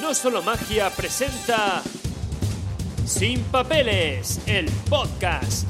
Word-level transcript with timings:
No 0.00 0.14
Solo 0.14 0.40
Magia 0.40 0.88
presenta 0.90 1.82
Sin 3.04 3.42
Papeles, 3.44 4.40
el 4.46 4.70
podcast. 4.88 5.68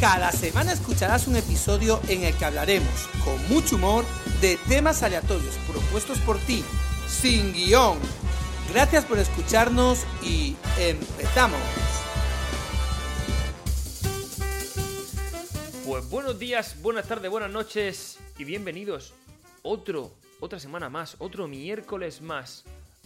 Cada 0.00 0.32
semana 0.32 0.72
escucharás 0.72 1.28
un 1.28 1.36
episodio 1.36 2.00
en 2.08 2.24
el 2.24 2.34
que 2.36 2.44
hablaremos, 2.44 3.08
con 3.24 3.48
mucho 3.48 3.76
humor, 3.76 4.04
de 4.40 4.58
temas 4.68 5.04
aleatorios 5.04 5.54
propuestos 5.70 6.18
por 6.20 6.38
ti, 6.38 6.64
sin 7.06 7.52
guion. 7.52 7.98
Gracias 8.72 9.04
por 9.04 9.20
escucharnos 9.20 10.00
y 10.22 10.56
empezamos. 10.78 11.60
Pues 15.86 16.10
buenos 16.10 16.36
días, 16.38 16.82
buenas 16.82 17.06
tardes, 17.06 17.30
buenas 17.30 17.50
noches 17.50 18.18
y 18.38 18.44
bienvenidos 18.44 19.14
otro, 19.62 20.10
otra 20.40 20.58
semana 20.58 20.88
más, 20.88 21.14
otro 21.20 21.46
miércoles 21.46 22.22
más 22.22 22.64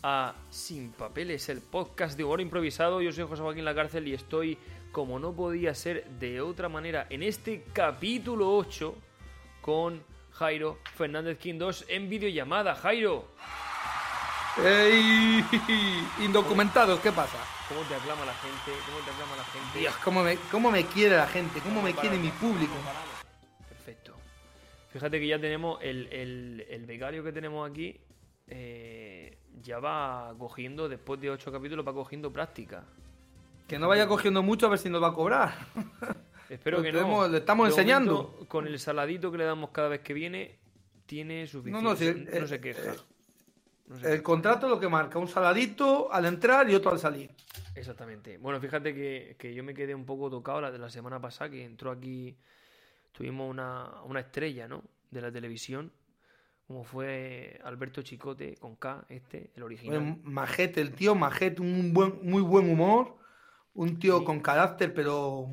a 0.09 0.37
Sin 0.51 0.92
Papeles, 0.92 1.48
el 1.48 1.60
podcast 1.60 2.16
de 2.16 2.23
humor 2.23 2.40
improvisado. 2.40 3.02
Yo 3.02 3.10
soy 3.10 3.26
José 3.26 3.43
Joaquín 3.43 3.65
La 3.65 3.74
Cárcel 3.74 4.07
y 4.07 4.15
estoy, 4.15 4.57
como 4.93 5.18
no 5.18 5.32
podía 5.32 5.74
ser 5.74 6.04
de 6.21 6.40
otra 6.40 6.68
manera, 6.68 7.09
en 7.10 7.24
este 7.24 7.65
capítulo 7.73 8.57
8 8.57 8.95
con 9.60 10.01
Jairo 10.30 10.79
Fernández 10.95 11.38
Quindos 11.38 11.85
en 11.88 12.09
videollamada. 12.09 12.76
Jairo. 12.76 13.26
¡Ey! 14.65 15.45
Indocumentados, 16.20 17.01
¿qué 17.01 17.10
pasa? 17.10 17.38
¿Cómo 17.68 17.80
te 17.80 17.96
aclama 17.96 18.24
la 18.24 18.35
gente? 18.35 18.80
¿Cómo 18.87 18.98
te 19.04 19.10
aclama 19.10 19.37
la 19.37 19.45
gente? 19.45 19.79
Dios, 19.80 19.96
¿cómo 20.04 20.23
me, 20.23 20.37
cómo 20.52 20.70
me 20.70 20.87
quiere 20.87 21.16
la 21.16 21.26
gente? 21.26 21.59
¿Cómo 21.59 21.82
me 21.82 21.93
quiere 21.93 22.16
mi 22.16 22.30
público? 22.30 22.74
Perfecto. 23.68 24.15
Fíjate 24.93 25.18
que 25.18 25.26
ya 25.26 25.41
tenemos 25.41 25.80
el, 25.82 26.07
el, 26.13 26.65
el 26.70 26.87
becario 26.87 27.24
que 27.24 27.32
tenemos 27.32 27.68
aquí. 27.68 28.01
Eh, 28.46 29.26
ya 29.67 29.79
va 29.81 30.35
cogiendo, 30.39 30.89
después 30.89 31.21
de 31.21 31.31
ocho 31.31 31.51
capítulos, 31.53 31.87
va 31.87 31.93
cogiendo 31.93 32.33
práctica. 32.33 32.85
Que 33.69 33.79
no 33.79 33.89
vaya 33.89 34.07
cogiendo 34.07 34.43
mucho 34.43 34.67
a 34.67 34.69
ver 34.71 34.79
si 34.79 34.89
nos 34.89 35.03
va 35.03 35.09
a 35.09 35.13
cobrar. 35.13 35.55
Espero 36.49 36.81
que 36.81 36.93
tenemos- 36.93 37.27
no. 37.27 37.29
le 37.33 37.39
estamos 37.39 37.67
De 37.67 37.73
enseñando. 37.75 38.23
momento, 38.23 38.49
con 38.49 38.67
el 38.69 38.79
saladito 38.79 39.33
que 39.33 39.39
le 39.39 39.45
damos 39.45 39.71
cada 39.71 39.89
vez 39.89 40.01
que 40.01 40.15
viene, 40.15 40.57
tiene 41.05 41.47
suficiente. 41.49 41.83
No, 41.83 41.91
no, 41.91 41.97
si- 41.97 42.15
no 42.15 42.31
eh, 42.31 42.47
se 42.49 42.61
queja. 42.61 42.93
eh, 42.93 42.97
No 43.89 43.97
se 43.99 44.07
El 44.07 44.11
queja. 44.13 44.23
contrato 44.23 44.67
es 44.67 44.71
lo 44.71 44.79
que 44.81 44.89
marca, 44.89 45.19
un 45.19 45.27
saladito 45.29 46.13
al 46.13 46.27
entrar 46.27 46.71
y 46.71 46.75
otro 46.77 46.93
al 46.93 46.99
salir. 47.01 47.31
Exactamente. 47.75 48.39
Bueno, 48.39 48.61
fíjate 48.61 48.95
que, 48.95 49.35
que 49.39 49.53
yo 49.53 49.63
me 49.65 49.75
quedé 49.75 49.95
un 49.95 50.07
poco 50.07 50.31
tocado 50.31 50.61
la 50.61 50.71
de 50.71 50.79
la 50.79 50.89
semana 50.89 51.21
pasada, 51.21 51.51
que 51.51 51.65
entró 51.65 51.91
aquí, 51.91 52.37
tuvimos 53.13 53.51
una, 53.51 54.03
una 54.05 54.21
estrella, 54.21 54.67
¿no? 54.69 54.83
De 55.11 55.21
la 55.21 55.31
televisión, 55.33 55.91
como 56.67 56.83
fue 56.85 57.61
Alberto 57.65 58.03
Chicote 58.03 58.57
con 58.57 58.77
K, 58.77 59.07
este, 59.09 59.51
el 59.55 59.63
original. 59.63 60.19
Majete, 60.25 60.81
el 60.81 60.93
tío 60.93 61.15
Majete, 61.15 61.63
un 61.63 61.93
buen, 61.93 62.19
muy 62.23 62.43
buen 62.43 62.69
humor, 62.71 63.17
un 63.75 63.99
tío 63.99 64.19
Sí. 64.21 64.25
con 64.25 64.41
carácter, 64.41 64.93
pero 64.93 65.47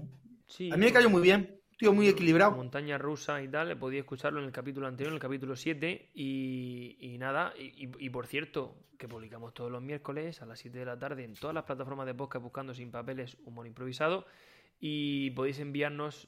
Sí, 0.47 0.71
a 0.71 0.77
mí 0.77 0.85
me 0.85 0.93
cayó 0.93 1.09
muy 1.09 1.21
bien, 1.21 1.59
un 1.71 1.77
tío 1.77 1.93
muy 1.93 2.07
equilibrado. 2.07 2.51
Montaña 2.53 2.97
rusa 2.97 3.41
y 3.43 3.47
tal, 3.47 3.77
podía 3.77 3.99
escucharlo 3.99 4.39
en 4.39 4.45
el 4.45 4.51
capítulo 4.51 4.87
anterior, 4.87 5.11
en 5.11 5.15
el 5.15 5.21
capítulo 5.21 5.55
7. 5.55 6.09
Y, 6.15 6.97
y 6.99 7.17
nada, 7.17 7.53
y, 7.59 7.85
y- 7.85 7.91
y 8.05 8.09
por 8.09 8.25
cierto, 8.27 8.75
que 8.97 9.07
publicamos 9.07 9.53
todos 9.53 9.71
los 9.71 9.81
miércoles 9.81 10.41
a 10.41 10.45
las 10.45 10.59
7 10.59 10.79
de 10.79 10.85
la 10.85 10.97
tarde 10.97 11.23
en 11.25 11.33
todas 11.35 11.53
las 11.53 11.63
plataformas 11.65 12.05
de 12.05 12.13
podcast 12.13 12.41
buscando 12.43 12.73
sin 12.73 12.89
papeles 12.91 13.37
humor 13.45 13.67
improvisado. 13.67 14.25
Y 14.79 15.31
podéis 15.31 15.59
enviarnos 15.59 16.27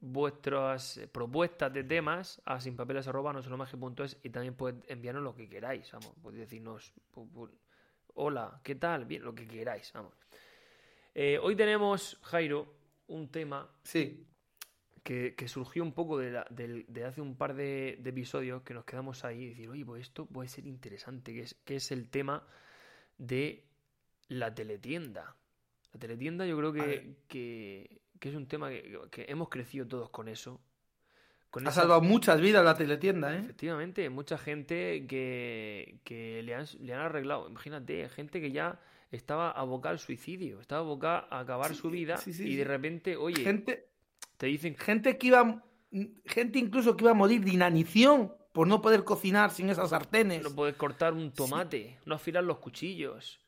vuestras 0.00 0.96
eh, 0.96 1.06
propuestas 1.08 1.72
de 1.72 1.84
temas 1.84 2.40
a 2.44 2.60
sinpapeles.es 2.60 4.18
y 4.22 4.30
también 4.30 4.54
podéis 4.54 4.82
enviarnos 4.88 5.22
lo 5.22 5.34
que 5.34 5.48
queráis. 5.48 5.90
Vamos, 5.92 6.12
podéis 6.22 6.40
decirnos, 6.42 6.92
hola, 8.14 8.60
¿qué 8.64 8.74
tal? 8.74 9.04
Bien, 9.04 9.22
lo 9.22 9.34
que 9.34 9.46
queráis. 9.46 9.92
Vamos. 9.92 10.14
Eh, 11.14 11.38
hoy 11.42 11.56
tenemos, 11.56 12.18
Jairo, 12.22 12.72
un 13.08 13.28
tema 13.30 13.68
Sí, 13.82 14.26
que, 15.02 15.34
que 15.34 15.48
surgió 15.48 15.82
un 15.82 15.92
poco 15.92 16.18
de, 16.18 16.30
la- 16.30 16.46
de 16.50 17.04
hace 17.04 17.20
un 17.20 17.36
par 17.36 17.54
de, 17.54 17.98
de 18.00 18.10
episodios 18.10 18.62
que 18.62 18.74
nos 18.74 18.84
quedamos 18.84 19.24
ahí 19.24 19.42
y 19.42 19.48
decir, 19.50 19.68
oye, 19.68 19.84
pues 19.84 20.02
esto 20.02 20.26
puede 20.26 20.48
ser 20.48 20.66
interesante, 20.66 21.32
que 21.34 21.40
es, 21.40 21.54
que 21.64 21.76
es 21.76 21.90
el 21.90 22.08
tema 22.08 22.46
de 23.18 23.64
la 24.28 24.54
teletienda. 24.54 25.36
La 25.92 25.98
teletienda 25.98 26.46
yo 26.46 26.56
creo 26.56 26.72
que, 26.72 27.16
que, 27.26 28.00
que 28.20 28.28
es 28.28 28.34
un 28.36 28.46
tema 28.46 28.68
que, 28.70 28.96
que 29.10 29.24
hemos 29.28 29.48
crecido 29.48 29.86
todos 29.88 30.10
con 30.10 30.28
eso. 30.28 30.60
Con 31.50 31.66
ha 31.66 31.70
esa- 31.70 31.80
salvado 31.80 32.00
muchas 32.02 32.40
vidas 32.40 32.64
la 32.64 32.76
teletienda, 32.76 33.34
¿eh? 33.34 33.40
Efectivamente, 33.40 34.08
mucha 34.08 34.38
gente 34.38 35.04
que, 35.08 35.98
que 36.04 36.42
le, 36.44 36.54
han, 36.54 36.66
le 36.80 36.94
han 36.94 37.00
arreglado. 37.00 37.48
Imagínate, 37.48 38.08
gente 38.10 38.40
que 38.40 38.52
ya 38.52 38.78
estaba 39.10 39.50
abocada 39.50 39.94
al 39.94 39.98
suicidio, 39.98 40.60
estaba 40.60 40.82
abocada 40.82 41.26
a 41.30 41.40
acabar 41.40 41.74
su 41.74 41.90
vida 41.90 42.16
sí, 42.18 42.32
sí, 42.32 42.48
y 42.50 42.54
de 42.54 42.62
repente, 42.64 43.16
oye, 43.16 43.42
Gente, 43.42 43.88
te 44.36 44.46
dicen 44.46 44.76
gente 44.76 45.18
que 45.18 45.26
iba, 45.26 45.64
gente 46.26 46.60
incluso 46.60 46.96
que 46.96 47.02
iba 47.02 47.10
a 47.10 47.14
morir 47.14 47.42
de 47.44 47.50
inanición 47.50 48.32
por 48.52 48.68
no 48.68 48.80
poder 48.80 49.02
cocinar 49.02 49.50
sin 49.50 49.68
esas 49.70 49.90
sartenes. 49.90 50.42
No 50.44 50.54
puedes 50.54 50.76
cortar 50.76 51.14
un 51.14 51.32
tomate, 51.32 51.98
no 52.04 52.14
afilar 52.14 52.44
los 52.44 52.58
cuchillos. 52.58 53.40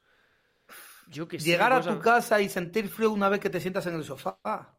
Yo 1.12 1.28
que 1.28 1.38
sé, 1.40 1.58
Llegar 1.58 1.72
a 1.74 1.86
tu 1.86 1.98
casa 1.98 2.40
y 2.40 2.48
sentir 2.48 2.88
frío 2.88 3.10
una 3.12 3.28
vez 3.28 3.40
que 3.40 3.50
te 3.50 3.60
sientas 3.60 3.86
en 3.86 3.94
el 3.96 4.04
sofá. 4.04 4.38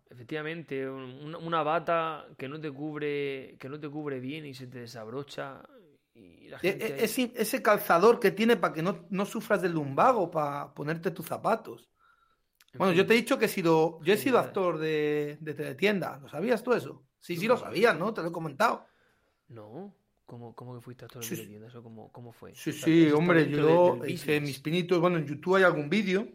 Efectivamente, 0.09 0.87
un- 0.89 1.35
una, 1.35 1.63
bata 1.63 2.27
que 2.37 2.47
no 2.47 2.59
te 2.61 2.71
cubre, 2.71 3.57
que 3.59 3.67
no 3.69 3.79
te 3.79 3.89
cubre 3.89 4.19
bien 4.19 4.45
y 4.45 4.53
se 4.53 4.67
te 4.67 4.79
desabrocha. 4.81 5.63
Y 6.13 6.47
la 6.49 6.59
E- 6.69 6.69
gente 6.69 6.93
e- 6.99 7.03
ese, 7.05 7.23
ese 7.43 7.57
calzador 7.67 8.15
que 8.21 8.31
tiene 8.31 8.55
para 8.57 8.73
que 8.73 8.81
no, 8.87 9.05
no 9.09 9.25
sufras 9.25 9.61
del 9.61 9.73
lumbago, 9.73 10.31
para 10.31 10.73
ponerte 10.73 11.11
tus 11.11 11.25
zapatos. 11.27 11.89
en 12.73 12.81
Bueno, 12.81 12.93
fin, 12.93 12.97
yo 12.97 13.05
te 13.07 13.13
he 13.13 13.17
dicho 13.17 13.37
que 13.39 13.45
he 13.45 13.49
sido, 13.49 13.99
yo 14.03 14.13
he 14.13 14.17
sido 14.17 14.39
actor 14.39 14.77
de, 14.79 15.37
de 15.41 15.53
teletienda. 15.55 16.19
¿Lo 16.21 16.29
sabías 16.29 16.63
tú 16.63 16.73
eso? 16.73 17.05
Sí, 17.19 17.37
sí 17.37 17.47
No 17.47 17.47
lo 17.47 17.57
sabías, 17.57 17.97
¿no? 17.97 18.13
Te 18.13 18.21
lo 18.23 18.29
he 18.29 18.31
comentado. 18.31 18.85
No, 19.47 19.93
¿cómo, 20.33 20.55
cómo 20.55 20.73
que 20.75 20.81
fuiste 20.81 21.05
actor 21.05 21.21
de 21.21 21.27
Sí, 21.27 21.35
teletienda? 21.35 21.67
¿Eso 21.67 21.83
cómo, 21.83 22.11
cómo 22.11 22.31
fue? 22.31 22.55
Sí, 22.55 22.71
O 22.71 22.73
sea, 22.73 22.85
sí, 22.85 23.11
hombre, 23.11 23.49
yo 23.51 23.97
de- 23.97 24.11
hice 24.11 24.41
mis 24.41 24.59
pinitos. 24.59 24.99
Bueno, 24.99 25.17
en 25.17 25.27
YouTube 25.27 25.57
hay 25.57 25.63
algún 25.63 25.89
vídeo 25.89 26.27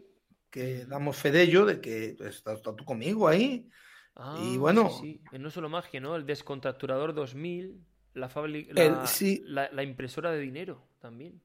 que 0.49 0.85
damos 0.85 1.17
fe 1.17 1.31
de 1.31 1.41
ello, 1.43 1.65
de 1.65 1.81
que 1.81 2.11
estás, 2.11 2.55
estás 2.57 2.75
tú 2.77 2.85
conmigo 2.85 3.27
ahí. 3.27 3.69
Ah, 4.15 4.37
y 4.41 4.57
bueno- 4.57 4.89
sí, 4.89 5.21
sí. 5.29 5.37
No 5.37 5.49
Solo 5.49 5.67
Magia, 5.67 5.99
¿no? 5.99 6.15
El 6.15 6.25
Descontracturador 6.25 7.13
2000, 7.13 7.83
la, 8.13 8.29
fabri- 8.29 8.67
El- 8.69 8.75
la, 8.93 9.05
sí. 9.05 9.43
la- 9.45 9.69
la 9.71 9.83
impresora 9.83 10.31
de 10.31 10.39
dinero 10.39 10.87
también. 10.99 11.41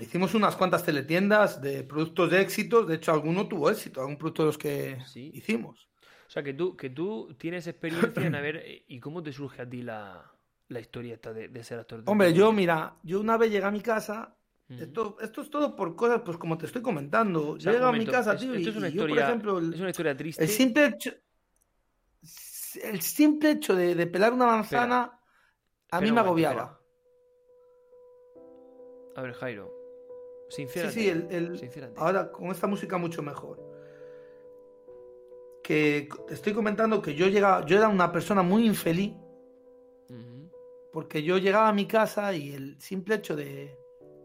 Hicimos 0.00 0.34
unas 0.34 0.54
cuantas 0.54 0.84
teletiendas 0.84 1.60
de 1.60 1.82
productos 1.82 2.30
de 2.30 2.40
éxitos. 2.40 2.86
De 2.86 2.96
hecho, 2.96 3.10
alguno 3.12 3.48
tuvo 3.48 3.68
éxito, 3.68 4.00
algún 4.00 4.16
producto 4.16 4.42
de 4.42 4.46
los 4.46 4.58
que 4.58 4.98
hicimos. 5.14 5.88
O 6.28 6.30
sea, 6.30 6.42
que 6.42 6.52
tú, 6.52 6.76
que 6.76 6.90
tú 6.90 7.34
tienes 7.38 7.66
experiencia 7.66 8.26
en 8.26 8.34
haber... 8.34 8.56
eh, 8.64 8.84
¿Y 8.86 9.00
cómo 9.00 9.22
te 9.22 9.32
surge 9.32 9.62
a 9.62 9.68
ti 9.68 9.82
la, 9.82 10.30
la 10.68 10.80
historia 10.80 11.14
esta 11.14 11.32
de, 11.32 11.48
de 11.48 11.64
ser 11.64 11.78
actor 11.80 12.02
de 12.04 12.10
Hombre, 12.10 12.32
yo, 12.32 12.52
mira, 12.52 12.96
yo 13.02 13.20
una 13.20 13.36
vez 13.36 13.50
llegué 13.50 13.64
a 13.64 13.70
mi 13.70 13.80
casa. 13.80 14.34
Esto, 14.68 15.16
esto 15.22 15.40
es 15.40 15.48
todo 15.48 15.74
por 15.74 15.96
cosas, 15.96 16.20
pues 16.22 16.36
como 16.36 16.58
te 16.58 16.66
estoy 16.66 16.82
comentando. 16.82 17.52
O 17.52 17.60
sea, 17.60 17.72
Llego 17.72 17.86
a 17.86 17.92
mi 17.92 18.04
casa, 18.04 18.34
es- 18.34 18.40
tío, 18.40 18.52
esto 18.52 18.68
y, 18.68 18.72
es 18.72 18.76
una 18.76 18.88
y 18.88 18.92
yo, 18.92 19.08
por 19.08 19.18
ejemplo, 19.18 19.58
el, 19.58 19.72
es 19.72 19.80
una 19.80 19.88
historia 19.90 20.14
triste. 20.14 20.42
el 20.42 20.48
simple 20.50 20.84
hecho, 20.84 21.10
el 22.82 23.00
simple 23.00 23.50
hecho 23.52 23.74
de, 23.74 23.94
de 23.94 24.06
pelar 24.06 24.34
una 24.34 24.44
manzana 24.46 25.04
a 25.04 25.10
Espera 25.86 26.00
mí 26.02 26.06
me 26.08 26.10
momento, 26.10 26.28
agobiaba. 26.28 26.80
A 29.16 29.22
ver, 29.22 29.32
Jairo. 29.32 29.72
Sí, 30.50 30.56
Sincérate. 30.62 30.92
sí, 30.92 31.08
el, 31.08 31.26
el- 31.30 31.58
sincérate. 31.58 31.94
ahora 31.98 32.30
con 32.30 32.48
esta 32.48 32.66
música 32.66 32.98
mucho 32.98 33.22
mejor. 33.22 33.58
Que 35.62 36.08
te 36.26 36.34
estoy 36.34 36.52
comentando 36.52 37.00
que 37.02 37.14
yo 37.14 37.26
llegaba, 37.28 37.64
yo 37.64 37.78
era 37.78 37.88
una 37.88 38.12
persona 38.12 38.42
muy 38.42 38.66
infeliz. 38.66 39.14
Porque 40.98 41.22
yo 41.22 41.38
llegaba 41.38 41.68
a 41.68 41.72
mi 41.72 41.86
casa 41.86 42.34
y 42.34 42.50
el 42.52 42.80
simple 42.80 43.14
hecho 43.14 43.36
de, 43.36 43.78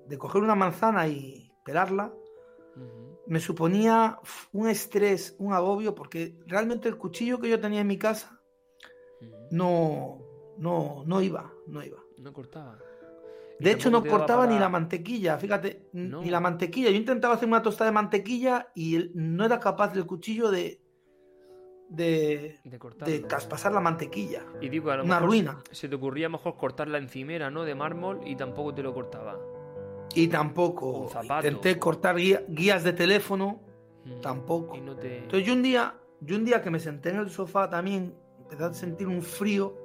de 0.07 0.17
coger 0.17 0.41
una 0.41 0.55
manzana 0.55 1.07
y 1.07 1.51
pelarla 1.63 2.11
me 3.27 3.39
suponía 3.39 4.17
un 4.53 4.67
estrés, 4.67 5.35
un 5.37 5.53
agobio, 5.53 5.93
porque 5.93 6.35
realmente 6.47 6.89
el 6.89 6.97
cuchillo 6.97 7.39
que 7.39 7.47
yo 7.47 7.59
tenía 7.59 7.81
en 7.81 7.85
mi 7.85 7.99
casa 7.99 8.41
no, 9.51 10.17
no, 10.57 11.03
no 11.05 11.21
iba, 11.21 11.53
no 11.67 11.83
iba. 11.83 11.99
No 12.17 12.33
cortaba. 12.33 12.79
De 13.59 13.71
hecho, 13.71 13.91
no 13.91 14.03
cortaba 14.03 14.47
ni 14.47 14.57
la 14.57 14.67
mantequilla, 14.67 15.37
fíjate, 15.37 15.89
No. 15.93 16.23
ni 16.23 16.31
la 16.31 16.39
mantequilla. 16.39 16.89
Yo 16.89 16.97
intentaba 16.97 17.35
hacer 17.35 17.47
una 17.47 17.61
tostada 17.61 17.91
de 17.91 17.93
mantequilla 17.93 18.71
y 18.73 19.11
no 19.13 19.45
era 19.45 19.59
capaz 19.59 19.93
del 19.93 20.07
cuchillo 20.07 20.49
de 20.49 20.81
de, 21.95 22.59
De 22.63 22.79
de 23.05 23.19
traspasar 23.19 23.71
la 23.71 23.79
mantequilla. 23.79 24.41
Y 24.61 24.69
digo, 24.69 24.89
a 24.91 24.97
lo 24.97 25.03
Una 25.03 25.15
mejor 25.15 25.29
ruina. 25.29 25.57
Se 25.71 25.87
te 25.87 25.95
ocurría 25.95 26.27
mejor 26.29 26.57
cortar 26.57 26.87
la 26.87 26.97
encimera, 26.97 27.51
¿no? 27.51 27.63
De 27.63 27.75
mármol 27.75 28.21
y 28.25 28.35
tampoco 28.35 28.73
te 28.73 28.81
lo 28.81 28.93
cortaba. 28.93 29.37
Y 30.15 30.27
tampoco 30.27 31.09
intenté 31.21 31.77
cortar 31.79 32.15
guía- 32.17 32.43
guías 32.47 32.83
de 32.83 32.93
teléfono, 32.93 33.59
Mm. 34.05 34.21
tampoco. 34.21 34.75
Y 34.75 34.81
no 34.81 34.95
te... 34.95 35.19
Entonces 35.19 35.47
yo 35.47 35.53
un 35.53 35.61
día, 35.63 35.95
yo 36.21 36.35
un 36.35 36.45
día 36.45 36.61
que 36.61 36.69
me 36.71 36.79
senté 36.79 37.09
en 37.11 37.17
el 37.17 37.29
sofá 37.29 37.69
también, 37.69 38.15
empecé 38.39 38.63
a 38.63 38.73
sentir 38.73 39.07
un 39.07 39.21
frío, 39.21 39.75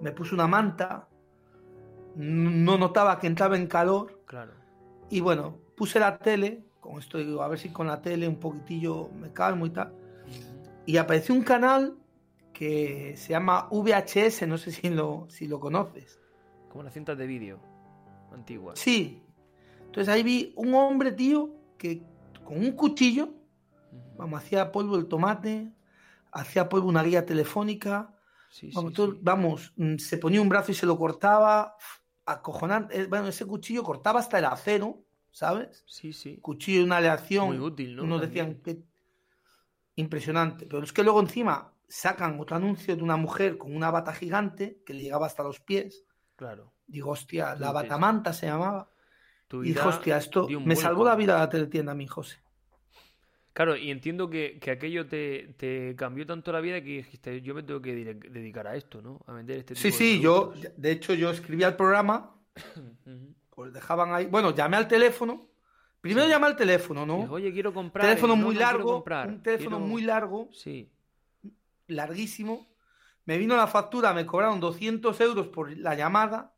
me 0.00 0.12
puse 0.12 0.34
una 0.34 0.46
manta, 0.46 1.08
no 2.16 2.76
notaba 2.78 3.18
que 3.18 3.26
entraba 3.26 3.56
en 3.56 3.66
calor 3.66 4.20
Claro. 4.26 4.52
y 5.10 5.20
bueno, 5.20 5.56
puse 5.76 5.98
la 5.98 6.18
tele, 6.18 6.64
con 6.80 6.98
esto 6.98 7.18
digo, 7.18 7.42
a 7.42 7.48
ver 7.48 7.58
si 7.58 7.70
con 7.70 7.86
la 7.86 8.00
tele 8.02 8.28
un 8.28 8.36
poquitillo 8.36 9.08
me 9.20 9.32
calmo 9.32 9.66
y 9.66 9.70
tal. 9.70 9.92
Y 10.86 10.96
apareció 10.96 11.34
un 11.34 11.42
canal 11.42 11.96
que 12.52 13.14
se 13.16 13.30
llama 13.30 13.68
VHS, 13.70 14.46
no 14.46 14.58
sé 14.58 14.70
si 14.70 14.88
lo, 14.90 15.26
si 15.28 15.48
lo 15.48 15.58
conoces. 15.60 16.20
Como 16.70 16.84
las 16.84 16.92
cintas 16.94 17.16
de 17.18 17.26
vídeo 17.26 17.58
antiguas. 18.32 18.78
Sí. 18.78 19.22
Entonces 19.86 20.08
ahí 20.12 20.22
vi 20.22 20.52
un 20.56 20.74
hombre, 20.74 21.12
tío, 21.12 21.50
que 21.78 22.02
con 22.44 22.58
un 22.58 22.72
cuchillo, 22.72 23.30
vamos, 24.16 24.40
hacía 24.42 24.70
polvo 24.72 24.96
el 24.96 25.06
tomate, 25.06 25.70
hacía 26.32 26.68
polvo 26.68 26.88
una 26.88 27.02
guía 27.02 27.24
telefónica, 27.24 28.10
Sí, 28.50 28.70
vamos, 28.72 28.92
sí, 28.92 28.96
todo- 28.96 29.12
sí. 29.12 29.18
vamos, 29.22 29.72
mm, 29.76 29.96
se 29.98 30.18
ponía 30.18 30.40
un 30.40 30.48
brazo 30.48 30.70
y 30.72 30.74
se 30.74 30.86
lo 30.86 30.96
cortaba, 30.98 31.76
acojonante. 32.26 33.00
Eh, 33.00 33.06
Bueno, 33.06 33.28
ese 33.28 33.44
cuchillo 33.46 33.82
cortaba 33.82 34.20
hasta 34.20 34.38
el 34.38 34.44
acero, 34.46 35.04
¿sabes? 35.30 35.82
Sí, 35.86 36.12
sí. 36.12 36.38
Cuchillo 36.40 36.78
de 36.80 36.84
una 36.84 36.96
aleación. 36.98 37.46
Muy 37.48 37.58
útil, 37.58 37.96
¿no? 37.96 38.04
Unos 38.04 38.20
También. 38.20 38.46
decían 38.50 38.62
que 38.62 38.84
impresionante, 39.96 40.66
pero 40.66 40.82
es 40.84 40.92
que 40.92 41.02
luego 41.04 41.20
encima 41.20 41.74
sacan 41.88 42.38
otro 42.40 42.56
anuncio 42.56 42.96
de 42.96 43.02
una 43.02 43.16
mujer 43.16 43.58
con 43.58 43.74
una 43.76 43.90
bata 43.90 44.12
gigante 44.14 44.82
que 44.84 44.94
le 44.94 45.02
llegaba 45.02 45.26
hasta 45.26 45.42
los 45.42 45.60
pies. 45.60 46.04
Claro. 46.36 46.72
Digo, 46.86 47.10
hostia, 47.10 47.54
la 47.56 47.72
batamanta 47.72 48.32
se 48.32 48.46
llamaba. 48.46 48.90
Tu 49.48 49.62
Y 49.62 49.72
vida 49.72 49.82
hostia, 49.82 50.16
esto 50.18 50.56
me 50.64 50.74
vuelco. 50.74 50.76
salvó 50.76 51.04
la 51.04 51.16
vida 51.16 51.38
la 51.38 51.48
teletienda 51.48 51.92
a 51.92 51.94
mí, 51.96 52.06
José. 52.06 52.38
Claro, 53.52 53.76
y 53.76 53.90
entiendo 53.90 54.28
que, 54.30 54.58
que 54.60 54.72
aquello 54.72 55.06
te, 55.06 55.54
te 55.56 55.94
cambió 55.96 56.26
tanto 56.26 56.50
la 56.52 56.60
vida 56.60 56.80
que 56.82 56.88
dijiste, 56.98 57.40
yo 57.40 57.54
me 57.54 57.62
tengo 57.62 57.80
que 57.80 57.94
dedicar 57.94 58.66
a 58.66 58.74
esto, 58.76 59.00
¿no? 59.00 59.20
A 59.26 59.32
vender 59.32 59.58
este 59.60 59.76
Sí, 59.76 59.90
tipo 59.90 59.98
de 59.98 59.98
sí, 59.98 60.20
yo, 60.20 60.52
de 60.76 60.90
hecho, 60.92 61.14
yo 61.14 61.30
escribía 61.30 61.68
el 61.68 61.76
programa, 61.76 62.36
pues 63.50 63.72
dejaban 63.72 64.14
ahí. 64.14 64.26
Bueno, 64.26 64.54
llamé 64.54 64.76
al 64.76 64.88
teléfono. 64.88 65.50
Primero 66.04 66.26
Sí. 66.26 66.32
llamé 66.32 66.46
al 66.48 66.56
teléfono, 66.56 67.06
¿no? 67.06 67.16
Oye, 67.32 67.50
quiero 67.50 67.72
comprar. 67.72 68.06
teléfono 68.06 68.34
Y, 68.34 68.36
"No, 68.38 68.44
muy 68.44 68.54
no 68.56 68.60
largo, 68.60 68.96
un 69.26 69.42
teléfono 69.42 69.76
quiero-". 69.78 69.90
muy 69.90 70.02
largo, 70.02 70.48
Sí, 70.52 70.90
larguísimo. 71.86 72.66
Me 73.24 73.38
vino 73.38 73.56
la 73.56 73.66
factura, 73.66 74.12
me 74.12 74.26
cobraron 74.26 74.60
200 74.60 75.18
euros 75.22 75.46
por 75.48 75.74
la 75.78 75.94
llamada. 75.94 76.52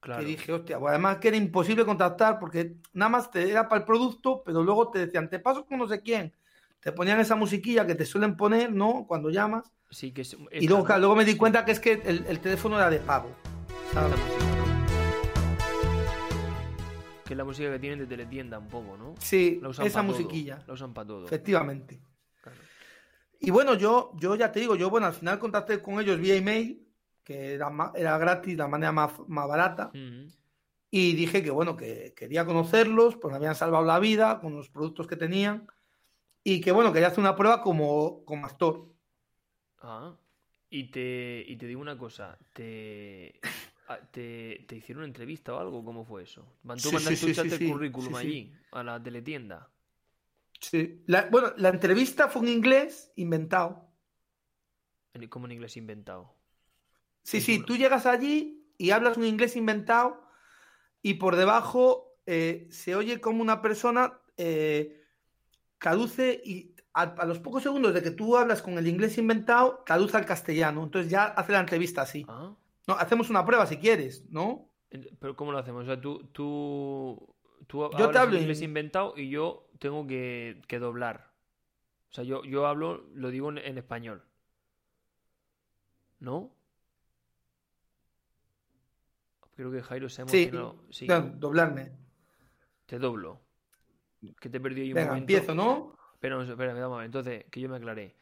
claro. 0.00 0.22
Que 0.22 0.26
dije, 0.28 0.50
hostia, 0.50 0.78
pues 0.78 0.92
además 0.92 1.18
que 1.18 1.28
era 1.28 1.36
imposible 1.36 1.84
contactar 1.84 2.38
porque 2.38 2.76
nada 2.94 3.10
más 3.10 3.30
te 3.30 3.50
era 3.50 3.68
para 3.68 3.80
el 3.80 3.84
producto, 3.84 4.42
pero 4.46 4.62
luego 4.62 4.88
te 4.90 5.00
decían, 5.00 5.28
te 5.28 5.40
paso 5.40 5.66
con 5.66 5.76
no 5.76 5.86
sé 5.86 6.00
quién. 6.00 6.32
Te 6.80 6.90
ponían 6.90 7.20
esa 7.20 7.36
musiquilla 7.36 7.86
que 7.86 7.96
te 7.96 8.06
suelen 8.06 8.34
poner, 8.34 8.72
¿no? 8.72 9.04
Cuando 9.06 9.28
llamas. 9.28 9.70
Sí, 9.90 10.12
que 10.12 10.22
es, 10.22 10.34
Y 10.52 10.68
luego, 10.68 10.84
claro, 10.84 11.00
luego 11.00 11.16
me 11.16 11.26
di 11.26 11.36
cuenta 11.36 11.66
que 11.66 11.72
es 11.72 11.80
que 11.80 12.00
el, 12.02 12.24
el 12.28 12.40
teléfono 12.40 12.76
era 12.76 12.88
de 12.88 13.00
pago. 13.00 13.28
¿sabes? 13.92 14.14
Que 17.26 17.34
es 17.34 17.36
la 17.36 17.44
música 17.44 17.70
que 17.72 17.78
tienen 17.78 17.98
de 17.98 18.06
teletienda 18.06 18.58
un 18.58 18.68
poco, 18.68 18.96
¿no? 18.96 19.14
Sí, 19.18 19.58
La 19.60 19.68
usan 19.70 19.86
esa 19.86 20.00
pa' 20.00 20.06
todo, 20.06 20.16
musiquilla. 20.16 20.62
La 20.66 20.74
usan 20.74 20.94
para 20.94 21.06
todo. 21.08 21.26
Efectivamente. 21.26 22.00
Claro. 22.40 22.58
Y 23.40 23.50
bueno, 23.50 23.74
yo, 23.74 24.12
yo 24.16 24.34
ya 24.36 24.52
te 24.52 24.60
digo, 24.60 24.76
yo 24.76 24.88
bueno, 24.90 25.06
al 25.08 25.12
final 25.12 25.38
contacté 25.38 25.82
con 25.82 26.00
ellos 26.00 26.18
vía 26.18 26.36
email, 26.36 26.86
que 27.24 27.54
era, 27.54 27.68
ma- 27.68 27.92
era 27.96 28.16
gratis, 28.18 28.56
la 28.56 28.68
manera 28.68 28.92
más, 28.92 29.12
más 29.28 29.48
barata, 29.48 29.90
y 30.90 31.12
dije 31.14 31.42
que 31.42 31.50
bueno, 31.50 31.76
que 31.76 32.14
quería 32.16 32.46
conocerlos, 32.46 33.16
pues 33.16 33.32
me 33.32 33.36
habían 33.38 33.54
salvado 33.56 33.84
la 33.84 33.98
vida 33.98 34.38
con 34.40 34.54
los 34.54 34.70
productos 34.70 35.06
que 35.08 35.16
tenían, 35.16 35.66
y 36.44 36.60
que 36.60 36.70
bueno, 36.70 36.92
quería 36.92 37.08
hacer 37.08 37.18
una 37.20 37.34
prueba 37.34 37.60
como, 37.60 38.24
como 38.24 38.46
actor. 38.46 38.86
Ah, 39.80 40.14
y 40.70 40.90
te, 40.90 41.44
y 41.46 41.56
te 41.56 41.66
digo 41.66 41.80
una 41.80 41.98
cosa, 41.98 42.38
te, 42.52 43.40
te, 44.10 44.64
te 44.68 44.76
hicieron 44.76 45.02
una 45.02 45.08
entrevista 45.08 45.54
o 45.54 45.58
algo, 45.58 45.84
¿cómo 45.84 46.04
fue 46.04 46.22
eso? 46.24 46.40
Tú 46.40 46.90
mandaste 46.92 47.16
sí, 47.16 47.16
sí, 47.16 47.34
chat 47.34 47.48
sí, 47.58 47.64
el 47.64 47.70
currículum 47.72 48.14
allí, 48.16 48.54
a 48.72 48.82
la 48.82 49.02
teletienda. 49.02 49.70
Sí. 50.60 51.02
La- 51.06 51.28
bueno, 51.30 51.52
la 51.56 51.68
entrevista 51.68 52.28
fue 52.28 52.42
en 52.42 52.48
inglés 52.48 53.12
inventado. 53.16 53.88
En- 55.14 55.28
Como 55.28 55.46
en 55.46 55.52
inglés 55.52 55.76
inventado. 55.76 56.34
Sí, 57.22 57.40
sí, 57.40 57.58
tú 57.60 57.76
llegas 57.76 58.06
allí 58.06 58.64
y 58.78 58.90
hablas 58.90 59.16
un 59.16 59.24
inglés 59.24 59.56
inventado 59.56 60.22
y 61.02 61.14
por 61.14 61.36
debajo 61.36 62.18
eh, 62.26 62.68
se 62.70 62.94
oye 62.94 63.20
como 63.20 63.42
una 63.42 63.62
persona 63.62 64.20
eh, 64.36 65.02
caduce 65.78 66.40
y 66.44 66.74
a, 66.92 67.02
a 67.02 67.24
los 67.26 67.38
pocos 67.40 67.62
segundos 67.62 67.94
de 67.94 68.02
que 68.02 68.10
tú 68.10 68.36
hablas 68.36 68.62
con 68.62 68.78
el 68.78 68.86
inglés 68.86 69.18
inventado, 69.18 69.82
traduce 69.84 70.16
al 70.16 70.24
castellano. 70.26 70.82
Entonces 70.84 71.10
ya 71.10 71.24
hace 71.24 71.52
la 71.52 71.60
entrevista 71.60 72.02
así. 72.02 72.24
Ah, 72.28 72.54
No, 72.86 72.94
hacemos 72.94 73.30
una 73.30 73.44
prueba 73.44 73.66
si 73.66 73.76
quieres, 73.78 74.24
¿no? 74.30 74.68
pero 75.18 75.36
¿cómo 75.36 75.52
lo 75.52 75.58
hacemos? 75.58 75.82
O 75.82 75.86
sea, 75.86 76.00
tú, 76.00 76.24
tú, 76.32 77.34
tú 77.66 77.90
Yo 77.98 78.10
te 78.10 78.18
hablo 78.18 78.38
inglés 78.38 78.58
en- 78.58 78.64
inventado 78.66 79.12
y 79.16 79.28
yo 79.28 79.68
tengo 79.78 80.06
que, 80.06 80.62
que 80.68 80.78
doblar. 80.78 81.32
O 82.10 82.14
sea, 82.14 82.24
yo, 82.24 82.44
yo 82.44 82.66
hablo, 82.66 83.04
lo 83.14 83.30
digo 83.30 83.50
en, 83.50 83.58
en 83.58 83.76
español. 83.78 84.22
¿No? 86.20 86.50
Creo 89.56 89.70
que 89.72 89.82
Jairo 89.82 90.08
se 90.08 90.22
ha 90.22 90.24
emocionado. 90.24 90.84
Sí, 90.90 91.06
doblarme. 91.06 91.92
te 92.86 92.98
doblo. 92.98 93.40
Que 94.40 94.48
te 94.48 94.58
he 94.58 94.60
perdido 94.60 94.82
ahí 94.84 94.90
un 94.90 94.94
Venga, 94.94 95.08
momento. 95.08 95.32
empiezo, 95.32 95.54
¿no? 95.54 95.96
Espera, 96.14 96.36
un- 96.38 96.48
espera, 96.48 96.72
espera. 96.72 97.04
Entonces, 97.04 97.44
que 97.50 97.60
yo 97.60 97.68
me 97.68 97.76
aclaré. 97.76 98.16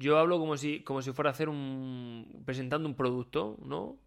Yo 0.00 0.16
hablo 0.18 0.38
como 0.38 0.56
si, 0.56 0.82
como 0.82 1.02
si 1.02 1.12
fuera 1.12 1.30
a 1.30 1.32
hacer 1.32 1.48
un... 1.48 2.42
presentando 2.46 2.88
un 2.88 2.94
producto, 2.94 3.58
¿no? 3.64 3.98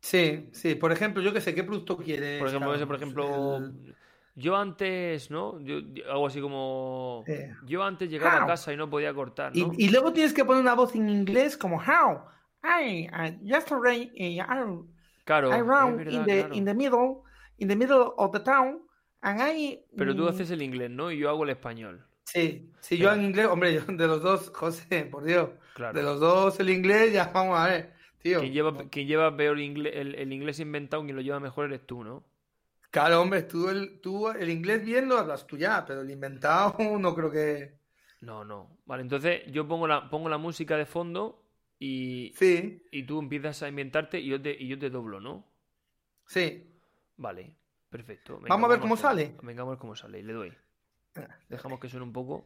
Sí, 0.00 0.48
sí. 0.52 0.74
Por 0.74 0.92
ejemplo, 0.92 1.22
yo 1.22 1.32
que 1.32 1.40
sé, 1.40 1.54
¿qué 1.54 1.62
producto 1.62 1.96
quieres? 1.98 2.38
Por 2.38 2.48
ejemplo, 2.48 2.74
ese, 2.74 2.86
por 2.86 2.96
ejemplo, 2.96 3.56
El- 3.58 3.94
yo 4.34 4.56
antes, 4.56 5.30
¿no? 5.30 5.60
Yo, 5.60 5.80
yo 5.92 6.10
hago 6.10 6.26
así 6.26 6.40
como... 6.40 7.22
Sí. 7.26 7.34
Yo 7.66 7.82
antes 7.82 8.08
llegaba 8.10 8.38
a 8.38 8.42
How? 8.42 8.46
casa 8.46 8.72
y 8.72 8.76
no 8.76 8.88
podía 8.88 9.12
cortar, 9.12 9.54
Y, 9.54 9.64
¿no? 9.64 9.72
y 9.76 9.88
luego 9.90 10.12
tienes 10.12 10.32
que 10.32 10.44
poner 10.44 10.62
una 10.62 10.74
voz 10.74 10.94
en 10.94 11.08
inglés 11.08 11.56
como 11.56 11.76
how. 11.76 12.22
I, 12.64 13.08
uh, 13.12 13.44
yesterday, 13.44 14.10
I, 14.14 14.40
Claro, 15.24 15.48
I 15.48 15.60
ran 15.60 15.96
verdad, 15.96 16.12
in 16.12 16.24
the 16.24 16.38
claro. 16.40 16.54
in 16.54 16.64
the 16.64 16.74
middle, 16.74 17.22
in 17.58 17.68
the 17.68 17.76
middle 17.76 18.12
of 18.16 18.32
the 18.32 18.40
town, 18.40 18.80
and 19.22 19.40
I. 19.40 19.84
Pero 19.96 20.14
tú 20.14 20.24
mm, 20.24 20.28
haces 20.28 20.50
el 20.50 20.62
inglés, 20.62 20.90
¿no? 20.90 21.10
Y 21.10 21.18
yo 21.18 21.28
hago 21.30 21.44
el 21.44 21.50
español. 21.50 22.06
Sí, 22.26 22.72
sí, 22.80 22.98
yo 22.98 23.12
en 23.12 23.24
inglés, 23.24 23.46
hombre, 23.46 23.72
yo 23.74 23.80
de 23.88 24.06
los 24.06 24.22
dos, 24.22 24.50
José, 24.54 25.04
por 25.06 25.24
Dios, 25.24 25.50
Claro. 25.72 25.98
de 25.98 26.02
los 26.02 26.20
dos 26.20 26.58
el 26.60 26.70
inglés, 26.70 27.12
ya 27.12 27.30
vamos 27.32 27.58
a 27.58 27.66
ver, 27.66 27.94
tío. 28.18 28.40
Quien 28.40 28.52
lleva, 28.52 28.88
quien 28.88 29.06
lleva 29.08 29.36
peor 29.36 29.58
inglés, 29.60 29.92
el, 29.96 30.14
el 30.14 30.32
inglés 30.32 30.58
inventado, 30.60 31.02
quien 31.04 31.16
lo 31.16 31.22
lleva 31.22 31.40
mejor 31.40 31.66
eres 31.66 31.86
tú, 31.86 32.02
¿no? 32.04 32.24
Claro, 32.90 33.20
hombre, 33.22 33.42
tú 33.42 33.68
el, 33.68 34.00
tú 34.00 34.28
el 34.28 34.48
inglés 34.50 34.84
bien 34.84 35.08
lo 35.08 35.18
hablas 35.18 35.46
tú 35.46 35.56
ya, 35.56 35.84
pero 35.86 36.00
el 36.00 36.10
inventado 36.10 36.74
no 36.98 37.14
creo 37.14 37.30
que. 37.30 37.78
No, 38.20 38.44
no. 38.44 38.78
Vale, 38.86 39.02
entonces 39.02 39.42
yo 39.52 39.66
pongo 39.68 39.86
la, 39.86 40.08
pongo 40.10 40.28
la 40.28 40.38
música 40.38 40.76
de 40.76 40.86
fondo 40.86 41.44
y, 41.78 42.40
Sí, 42.40 42.82
y 42.90 43.04
tú 43.04 43.18
empiezas 43.18 43.62
a 43.62 43.68
inventarte 43.68 44.20
y 44.20 44.28
yo 44.28 44.40
te, 44.40 44.52
y 44.58 44.68
yo 44.68 44.78
te 44.78 44.90
doblo, 44.90 45.20
¿no? 45.20 45.44
sí. 46.26 46.72
Vale, 47.16 47.54
perfecto. 47.90 48.40
Venga, 48.40 48.54
Vamos 48.54 48.68
a 48.68 48.72
ver 48.72 48.80
cómo 48.80 48.96
sale. 48.96 49.36
Venga, 49.42 49.62
a 49.62 49.66
ver 49.66 49.78
cómo 49.78 49.94
sale. 49.96 50.18
Y 50.20 50.22
le 50.22 50.32
doy. 50.32 50.52
Dejamos 51.48 51.80
que 51.80 51.88
suene 51.88 52.04
un 52.04 52.12
poco. 52.12 52.44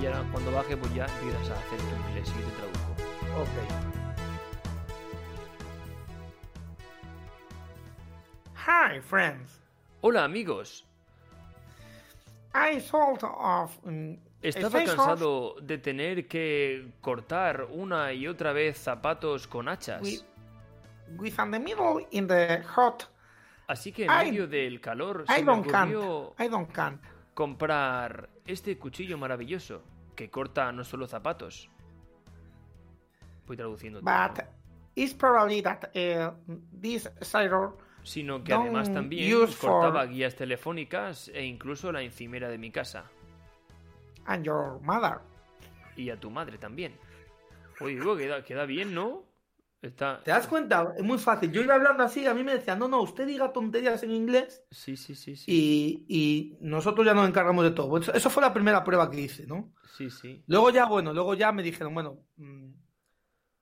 Y 0.00 0.06
ahora 0.06 0.24
cuando 0.32 0.50
baje, 0.52 0.76
pues 0.76 0.92
ya 0.94 1.06
empiezas 1.06 1.50
a 1.50 1.54
hacer 1.58 1.78
tu 1.78 2.08
inglés 2.08 2.28
y 2.28 2.42
te 2.42 2.50
traduzco. 2.56 2.92
Ok. 3.40 4.02
Hi, 8.56 9.00
friends. 9.00 9.60
Hola, 10.00 10.24
amigos. 10.24 10.84
I 12.54 12.80
sort 12.80 13.22
of. 13.24 13.78
mm, 13.84 14.14
Estaba 14.42 14.84
cansado 14.84 15.54
de 15.62 15.78
tener 15.78 16.26
que 16.26 16.92
cortar 17.00 17.68
una 17.70 18.12
y 18.12 18.26
otra 18.26 18.52
vez 18.52 18.76
zapatos 18.76 19.46
con 19.46 19.68
hachas. 19.68 20.02
With, 20.02 20.22
with 21.16 21.36
the 21.36 21.58
middle 21.60 22.04
in 22.10 22.26
the 22.26 22.60
hot. 22.74 23.06
Así 23.72 23.90
que 23.92 24.04
en 24.04 24.10
I- 24.10 24.24
medio 24.30 24.46
del 24.46 24.80
calor 24.80 25.24
I 25.28 25.32
se 25.32 25.40
me 25.44 25.46
can't. 25.52 25.66
ocurrió 25.94 26.34
I 26.38 26.48
don't 26.48 26.70
can't. 26.72 27.00
comprar 27.34 28.28
este 28.46 28.78
cuchillo 28.78 29.16
maravilloso 29.18 29.82
que 30.14 30.28
corta 30.30 30.70
no 30.72 30.84
solo 30.84 31.06
zapatos. 31.06 31.68
Voy 33.46 33.56
traduciendo. 33.56 34.00
todo, 34.00 34.10
But 34.10 34.38
¿no? 34.38 34.44
it's 34.94 35.14
probably 35.14 35.62
that 35.62 35.84
uh, 35.96 36.32
this 36.80 37.10
cyber 37.22 37.70
Sino 38.04 38.42
que 38.42 38.52
además 38.52 38.92
también 38.92 39.30
cortaba 39.60 40.00
for- 40.02 40.08
guías 40.08 40.34
telefónicas 40.34 41.28
e 41.28 41.44
incluso 41.44 41.92
la 41.92 42.02
encimera 42.02 42.48
de 42.48 42.58
mi 42.58 42.70
casa. 42.70 43.04
and 44.26 44.44
your 44.44 44.80
mother. 44.82 45.18
Y 45.96 46.10
a 46.10 46.16
tu 46.18 46.30
madre 46.30 46.58
también. 46.58 46.94
Oye, 47.80 47.94
digo, 47.94 48.16
queda, 48.16 48.44
queda 48.44 48.66
bien, 48.66 48.94
¿no? 48.94 49.24
Está... 49.82 50.22
¿Te 50.22 50.30
das 50.30 50.46
cuenta? 50.46 50.94
Es 50.96 51.02
muy 51.02 51.18
fácil. 51.18 51.50
Yo 51.50 51.60
iba 51.60 51.74
hablando 51.74 52.04
así, 52.04 52.24
a 52.26 52.34
mí 52.34 52.44
me 52.44 52.54
decían, 52.54 52.78
no, 52.78 52.86
no, 52.88 53.02
usted 53.02 53.26
diga 53.26 53.52
tonterías 53.52 54.02
en 54.04 54.12
inglés 54.12 54.64
Sí, 54.70 54.96
sí, 54.96 55.14
sí, 55.14 55.36
sí. 55.36 55.52
y, 55.52 56.06
y 56.08 56.56
nosotros 56.60 57.04
ya 57.04 57.14
nos 57.14 57.28
encargamos 57.28 57.64
de 57.64 57.72
todo. 57.72 57.88
Pues 57.90 58.04
Eso, 58.04 58.14
eso 58.14 58.30
fue 58.30 58.42
la 58.42 58.54
primera 58.54 58.84
prueba 58.84 59.10
que 59.10 59.20
hice, 59.20 59.46
¿no? 59.46 59.72
Sí, 59.96 60.08
sí. 60.10 60.42
Luego 60.46 60.70
ya, 60.70 60.86
bueno, 60.86 61.12
luego 61.12 61.34
ya 61.34 61.50
me 61.52 61.62
dijeron, 61.62 61.94
bueno, 61.94 62.18
mm, 62.36 62.70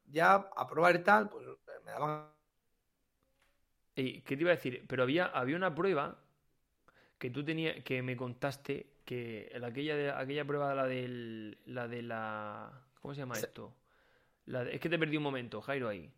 ya 0.07 0.35
a 0.35 0.67
probar 0.69 0.97
y 0.97 1.03
tal, 1.03 1.29
pues 1.29 1.47
me 1.85 1.93
daban... 1.93 2.29
Ey, 3.97 4.23
¿Qué 4.23 4.37
te 4.37 4.43
iba 4.43 4.53
a 4.53 4.57
decir? 4.57 4.85
Pero 4.89 5.03
había, 5.03 5.27
había 5.27 5.57
una 5.57 5.75
prueba 5.75 6.19
que 7.19 7.31
tú 7.31 7.45
tenías, 7.45 7.85
que 7.85 8.03
me 8.03 8.17
contaste 8.17 8.95
que 9.05 9.51
en 9.53 9.65
aquella, 9.65 9.97
de- 9.97 10.11
aquella 10.13 10.45
prueba, 10.47 10.75
la 10.75 10.87
del, 10.87 11.59
la 11.67 11.89
de 11.89 12.03
la, 12.03 12.87
¿cómo 13.01 13.15
se 13.15 13.21
llama 13.21 13.39
esto? 13.39 13.75
La 14.53 14.65
de- 14.65 14.75
es 14.75 14.81
que 14.81 14.89
te 14.89 14.99
perdí 14.99 15.17
un 15.17 15.23
momento, 15.23 15.61
Jairo, 15.63 15.89
ahí. 15.89 16.13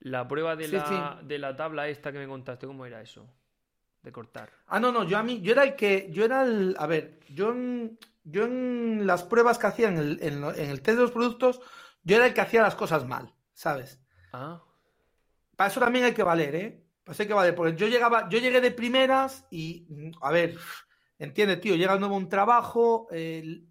La 0.00 0.26
prueba 0.28 0.56
de 0.56 0.68
Sí, 0.68 0.76
la, 0.76 1.20
de 1.22 1.38
la 1.38 1.56
tabla 1.56 1.88
esta 1.88 2.12
que 2.12 2.18
me 2.18 2.28
contaste, 2.28 2.66
¿cómo 2.66 2.86
era 2.86 3.02
eso? 3.02 3.28
De 4.02 4.12
cortar. 4.12 4.50
Ah, 4.68 4.80
no, 4.80 4.90
no, 4.92 5.04
yo 5.04 5.16
a 5.18 5.22
mí, 5.22 5.40
yo 5.42 5.52
era 5.52 5.62
el 5.64 5.76
que, 5.76 6.08
yo 6.10 6.24
era 6.24 6.42
el, 6.44 6.74
a 6.78 6.86
ver, 6.86 7.20
yo 7.28 7.52
en, 7.52 7.98
yo 8.24 8.44
en 8.44 9.06
las 9.06 9.22
pruebas 9.24 9.58
que 9.58 9.66
hacía 9.68 9.88
en 9.88 9.98
el, 9.98 10.18
en, 10.22 10.42
el 10.70 10.82
test 10.82 10.96
de 10.98 11.02
los 11.02 11.12
productos, 11.12 11.60
yo 12.02 12.16
era 12.16 12.26
el 12.26 12.34
que 12.34 12.40
hacía 12.40 12.62
las 12.62 12.74
cosas 12.74 13.06
mal, 13.06 13.32
¿sabes? 13.54 14.00
Ah, 14.32 14.60
Para 15.56 15.70
eso 15.70 15.80
también 15.80 16.04
hay 16.04 16.14
que 16.14 16.22
valer, 16.22 16.54
¿eh? 16.54 16.84
Para 17.04 17.14
eso 17.14 17.22
hay 17.22 17.28
que 17.28 17.34
valer, 17.34 17.54
porque 17.54 17.76
yo 17.76 17.86
llegaba, 17.88 18.28
yo 18.28 18.38
llegué 18.38 18.60
de 18.60 18.70
primeras 18.70 19.46
y, 19.50 19.86
a 20.20 20.30
ver, 20.30 20.56
entiende, 21.18 21.56
tío, 21.56 21.76
llega 21.76 21.98
nuevo 21.98 22.16
un 22.16 22.28
trabajo, 22.28 23.08
eh, 23.10 23.62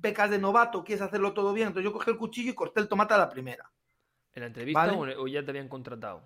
pecas 0.00 0.30
de 0.30 0.38
novato, 0.38 0.84
quieres 0.84 1.02
hacerlo 1.02 1.32
todo 1.32 1.52
bien, 1.52 1.68
entonces 1.68 1.84
yo 1.84 1.92
cogí 1.92 2.10
el 2.10 2.16
cuchillo 2.16 2.50
y 2.50 2.54
corté 2.54 2.80
el 2.80 2.88
tomate 2.88 3.14
a 3.14 3.18
la 3.18 3.28
primera. 3.28 3.70
¿en 4.34 4.40
la 4.40 4.46
entrevista 4.48 4.86
Vale. 4.86 5.16
o, 5.16 5.26
ya 5.26 5.44
te 5.44 5.50
habían 5.50 5.68
contratado? 5.68 6.22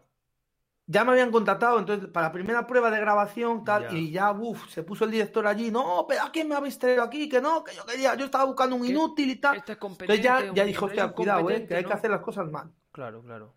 Ya 0.87 1.05
me 1.05 1.13
habían 1.13 1.31
contratado, 1.31 1.79
entonces, 1.79 2.09
para 2.09 2.29
la 2.29 2.33
primera 2.33 2.67
prueba 2.67 2.91
de 2.91 2.99
grabación, 2.99 3.63
tal, 3.63 3.91
Ya. 3.91 3.93
y 3.93 4.11
ya, 4.11 4.33
uff, 4.33 4.71
se 4.71 4.83
puso 4.83 5.05
el 5.05 5.11
director 5.11 5.47
allí, 5.47 5.71
no, 5.71 6.07
pero 6.09 6.23
¿a 6.23 6.33
quién 6.33 6.49
me 6.49 6.55
habéis 6.55 6.79
traído 6.79 7.03
aquí? 7.03 7.29
Que 7.29 7.43
no, 7.43 7.63
que 7.63 7.75
yo 7.75 7.85
quería, 7.85 8.15
yo 8.15 8.25
estaba 8.25 8.45
buscando 8.45 8.75
un 8.75 8.87
inútil 8.87 9.29
y 9.29 9.37
tal. 9.37 9.59
Este 9.59 9.73
es 9.73 9.79
Entonces 9.83 10.23
ya, 10.23 10.51
ya 10.55 10.65
dijo, 10.65 10.87
hostia, 10.87 11.09
cuidado, 11.13 11.51
eh, 11.51 11.67
que 11.67 11.77
hay 11.77 11.83
¿no? 11.83 11.89
que 11.89 11.95
hacer 11.95 12.11
las 12.11 12.21
cosas 12.21 12.51
mal. 12.51 12.73
Claro, 12.91 13.23
claro. 13.23 13.55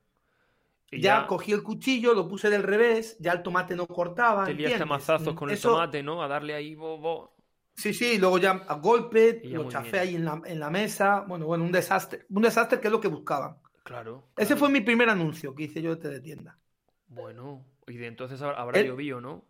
Y 0.92 1.00
ya, 1.00 1.26
cogí 1.26 1.54
el 1.54 1.64
cuchillo, 1.64 2.14
lo 2.14 2.28
puse 2.28 2.50
del 2.50 2.64
revés, 2.64 3.16
ya 3.18 3.32
el 3.32 3.42
tomate 3.42 3.78
no 3.78 3.88
cortaba. 3.88 4.44
te 4.44 4.54
liaste 4.54 4.84
mazazos 4.84 5.34
con 5.34 5.50
el 5.50 5.60
tomate, 5.60 6.04
¿no? 6.04 6.22
A 6.22 6.28
darle 6.28 6.54
ahí, 6.54 6.76
bo, 6.76 6.98
bo. 6.98 7.31
Sí, 7.76 7.94
sí, 7.94 8.18
luego 8.18 8.38
ya 8.38 8.52
a 8.52 8.76
golpe, 8.76 9.42
lo 9.46 9.68
chafé 9.68 10.00
ahí 10.00 10.16
en 10.16 10.26
la, 10.26 10.42
en 10.46 10.60
la 10.60 10.70
mesa. 10.70 11.22
Bueno, 11.28 11.46
bueno, 11.48 11.64
un 11.64 11.72
desastre. 11.72 12.26
Un 12.30 12.44
desastre 12.44 12.80
que 12.80 12.88
es 12.88 12.92
lo 12.92 13.02
que 13.02 13.08
buscaban. 13.08 13.58
Claro. 13.84 14.24
Ese 14.38 14.56
fue 14.56 14.70
mi 14.70 14.82
primer 14.82 15.10
anuncio 15.10 15.56
que 15.56 15.64
hice 15.64 15.82
yo 15.82 15.96
de 15.96 16.02
teletienda. 16.02 16.60
Bueno, 17.08 17.66
y 17.88 17.98
de 17.98 18.08
entonces 18.08 18.42
habrá, 18.42 18.80
El- 18.80 18.88
llovido, 18.88 19.20
¿no? 19.22 19.46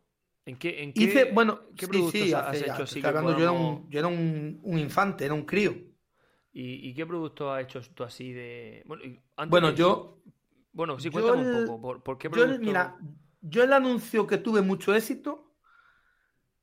¿En 0.45 0.57
qué, 0.57 0.81
en 0.83 0.93
qué, 0.93 1.05
Hice, 1.05 1.31
bueno, 1.31 1.61
qué 1.77 1.87
sí, 1.87 1.93
productos 1.93 2.21
sí, 2.21 2.33
has 2.33 2.47
hace 2.47 2.65
hecho 2.65 2.83
así 2.83 2.95
estoy 2.95 3.01
que 3.01 3.07
hablando, 3.09 3.31
yo 3.33 3.43
era, 3.43 3.51
un, 3.51 3.89
yo 3.89 3.99
era 3.99 4.07
un, 4.07 4.59
un 4.63 4.77
infante, 4.79 5.23
era 5.25 5.33
un 5.33 5.45
crío. 5.45 5.73
¿Y, 6.53 6.89
y 6.89 6.93
qué 6.95 7.05
producto 7.05 7.51
has 7.53 7.63
hecho 7.63 7.81
tú 7.93 8.03
así 8.03 8.33
de...? 8.33 8.83
Bueno, 8.85 9.03
y 9.05 9.19
antes 9.37 9.51
Bueno, 9.51 9.67
de 9.67 9.73
eso- 9.75 10.07
yo, 10.07 10.21
Bueno, 10.73 10.99
sí, 10.99 11.09
cuéntame 11.11 11.39
el- 11.39 11.43
un 11.43 11.49
poco. 11.49 11.79
¿Por, 11.81 12.03
por 12.03 12.17
qué 12.17 12.29
yo, 12.29 12.47
producto...? 12.47 12.59
mira, 12.59 12.97
yo 13.41 13.63
el 13.63 13.73
anuncio 13.73 14.27
que 14.27 14.37
tuve 14.37 14.61
mucho 14.61 14.93
éxito, 14.95 15.50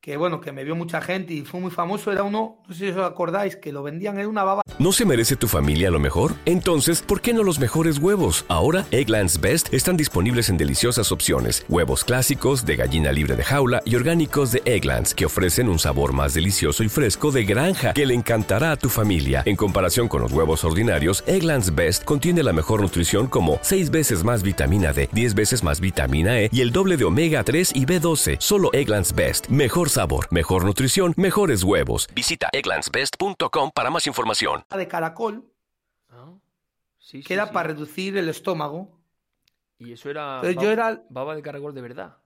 que 0.09 0.17
bueno, 0.17 0.41
que 0.41 0.53
me 0.53 0.65
vio 0.65 0.75
mucha 0.75 1.03
gente 1.03 1.35
y 1.35 1.43
fue 1.43 1.61
muy 1.61 1.71
famoso, 1.71 2.11
era 2.11 2.23
uno, 2.23 2.63
no 2.67 2.75
sé 2.75 2.87
si 2.87 2.99
os 2.99 3.05
acordáis, 3.05 3.57
que 3.57 3.73
lo 3.73 3.83
vendían, 3.83 4.19
era 4.19 4.27
una 4.27 4.43
baba 4.43 4.63
¿No 4.79 4.93
se 4.93 5.05
merece 5.05 5.35
tu 5.35 5.49
familia 5.49 5.91
lo 5.91 5.99
mejor? 5.99 6.35
Entonces, 6.45 7.03
¿por 7.03 7.21
qué 7.21 7.35
no 7.35 7.43
los 7.43 7.59
mejores 7.59 7.99
huevos? 7.99 8.45
Ahora, 8.47 8.87
Egglands 8.93 9.41
Best 9.41 9.75
están 9.75 9.97
disponibles 9.97 10.51
en 10.51 10.57
deliciosas 10.57 11.11
opciones. 11.11 11.67
Huevos 11.69 12.05
clásicos, 12.05 12.65
de 12.65 12.77
gallina 12.77 13.11
libre 13.11 13.35
de 13.35 13.43
jaula 13.43 13.83
y 13.85 13.97
orgánicos 13.97 14.53
de 14.53 14.63
Egglands, 14.65 15.15
que 15.15 15.27
ofrecen 15.27 15.69
un 15.69 15.81
sabor 15.81 16.13
más 16.13 16.33
delicioso 16.33 16.85
y 16.85 16.89
fresco 16.89 17.33
de 17.33 17.45
granja 17.45 17.93
que 17.93 18.07
le 18.07 18.15
encantará 18.15 18.71
a 18.71 18.77
tu 18.77 18.89
familia. 18.89 19.43
En 19.47 19.57
comparación 19.57 20.07
con 20.07 20.23
los 20.23 20.33
huevos 20.33 20.63
ordinarios, 20.63 21.25
Egglands 21.27 21.75
Best 21.75 22.05
contiene 22.05 22.45
la 22.45 22.53
mejor 22.53 22.81
nutrición 22.81 23.27
como 23.27 23.59
6 23.63 23.91
veces 23.91 24.23
más 24.23 24.45
vitamina 24.45 24.93
D, 24.93 25.09
10 25.11 25.35
veces 25.35 25.65
más 25.65 25.81
vitamina 25.81 26.41
E 26.41 26.51
y 26.53 26.61
el 26.61 26.71
doble 26.71 26.97
de 26.97 27.05
omega 27.05 27.43
3 27.43 27.73
y 27.75 27.85
B12. 27.85 28.37
Solo 28.39 28.73
Egglands 28.73 29.13
Best. 29.13 29.49
Mejor 29.49 29.91
sabor, 29.99 30.29
mejor 30.31 30.65
nutrición, 30.65 31.13
mejores 31.17 31.65
huevos. 31.65 32.07
Visita 32.15 32.49
egglandsbest.com 32.53 33.73
para 33.75 33.91
más 33.91 34.07
información. 34.07 34.63
de 34.71 34.87
caracol, 34.87 35.53
Ah, 36.09 36.35
sí, 37.01 37.21
que 37.21 37.27
sí, 37.27 37.35
era 37.35 37.49
sí. 37.49 37.53
para 37.53 37.71
reducir 37.71 38.17
el 38.17 38.29
estómago. 38.29 38.97
Y 39.77 39.91
eso 39.93 40.09
era... 40.09 40.37
Entonces 40.37 40.55
ba- 40.55 40.63
yo 40.63 40.71
era, 40.71 41.03
Baba 41.11 41.35
de 41.35 41.43
caracol 41.43 41.75
de 41.75 41.81
verdad. 41.81 42.17